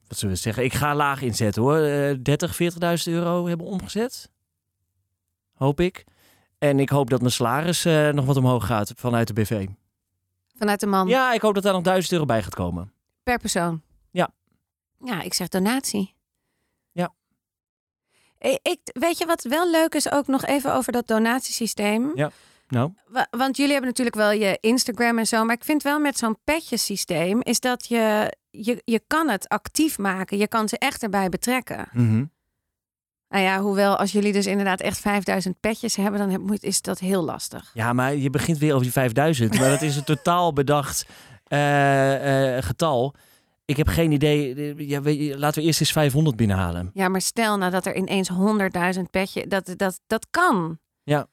[0.06, 0.64] Wat zullen we zeggen?
[0.64, 1.78] Ik ga laag inzetten hoor.
[1.78, 4.30] Eh 30, 40.000 euro hebben omgezet.
[5.54, 6.04] Hoop ik.
[6.58, 9.66] En ik hoop dat mijn salaris eh, nog wat omhoog gaat vanuit de BV.
[10.58, 11.08] Vanuit de man.
[11.08, 12.92] Ja, ik hoop dat daar nog 1000 euro bij gaat komen.
[13.22, 13.82] Per persoon.
[14.10, 14.30] Ja.
[15.04, 16.14] Ja, ik zeg donatie.
[16.92, 17.14] Ja.
[18.38, 22.10] Ik, ik, weet je wat wel leuk is ook nog even over dat donatiesysteem?
[22.14, 22.30] Ja.
[22.68, 25.44] Nou, Wa- Want jullie hebben natuurlijk wel je Instagram en zo.
[25.44, 29.98] Maar ik vind wel met zo'n petjesysteem is dat je, je, je kan het actief
[29.98, 30.38] maken.
[30.38, 31.88] Je kan ze echt erbij betrekken.
[31.92, 32.24] mhm.
[33.28, 36.98] Nou ja, hoewel als jullie dus inderdaad echt 5000 petjes hebben, dan heb, is dat
[36.98, 37.70] heel lastig.
[37.74, 39.58] Ja, maar je begint weer over die 5000.
[39.58, 41.06] Maar dat is een totaal bedacht
[41.44, 43.14] eh, eh, getal.
[43.64, 44.74] Ik heb geen idee.
[44.88, 46.90] Ja, weet je, laten we eerst eens 500 binnenhalen.
[46.94, 48.30] Ja, maar stel nou dat er ineens
[48.96, 50.78] 100.000 petje, dat, dat, dat kan.
[51.02, 51.26] Ja.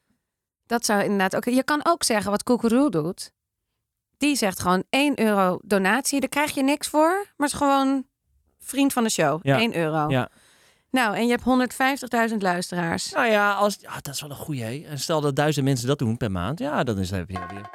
[0.66, 1.43] Dat zou inderdaad ook.
[1.43, 3.32] Je kan ook zeggen wat Koekeroe doet.
[4.18, 6.20] Die zegt gewoon 1 euro donatie.
[6.20, 8.06] Daar krijg je niks voor, maar het is gewoon
[8.60, 9.39] vriend van de show.
[9.41, 9.58] Ja.
[9.58, 10.10] 1 euro.
[10.10, 10.30] Ja.
[10.96, 13.12] Nou, en je hebt 150.000 luisteraars.
[13.12, 14.64] Nou ja, als, ja, dat is wel een goeie.
[14.64, 14.84] Hè?
[14.89, 16.60] En stel dat duizend mensen dat doen per maand.
[16.60, 17.48] Ja, dan is het weer.
[17.50, 17.70] weer.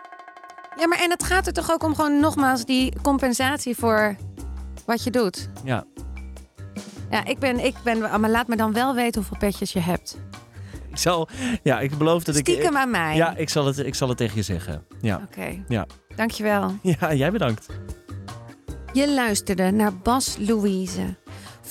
[0.77, 4.17] Ja, maar en het gaat er toch ook om gewoon nogmaals die compensatie voor
[4.87, 5.49] wat je doet.
[5.65, 5.85] Ja.
[7.11, 10.19] Ja, ik ben, ik ben, maar laat me dan wel weten hoeveel petjes je hebt.
[10.91, 11.29] Ik zal,
[11.63, 12.49] ja, ik beloof dat ik.
[12.49, 13.17] Stiekem aan mij.
[13.17, 14.85] Ja, ik zal, het, ik zal het tegen je zeggen.
[15.01, 15.21] Ja.
[15.25, 15.65] Oké.
[15.69, 15.87] Ja.
[16.17, 16.75] Dankjewel.
[16.83, 17.67] ja, jij bedankt.
[18.93, 21.17] Je luisterde naar Bas Louise.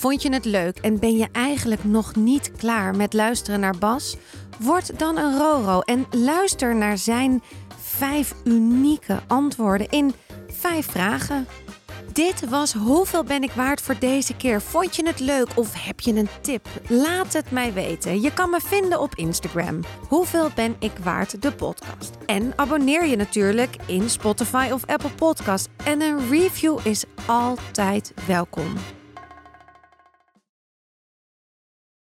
[0.00, 4.16] Vond je het leuk en ben je eigenlijk nog niet klaar met luisteren naar Bas?
[4.58, 7.42] Word dan een Roro en luister naar zijn
[7.76, 10.12] vijf unieke antwoorden in
[10.48, 11.46] vijf vragen.
[12.12, 14.60] Dit was Hoeveel ben ik waard voor deze keer?
[14.60, 16.68] Vond je het leuk of heb je een tip?
[16.88, 18.20] Laat het mij weten.
[18.20, 19.80] Je kan me vinden op Instagram.
[20.08, 21.42] Hoeveel ben ik waard?
[21.42, 22.10] De podcast.
[22.26, 25.68] En abonneer je natuurlijk in Spotify of Apple Podcast.
[25.84, 28.99] En een review is altijd welkom.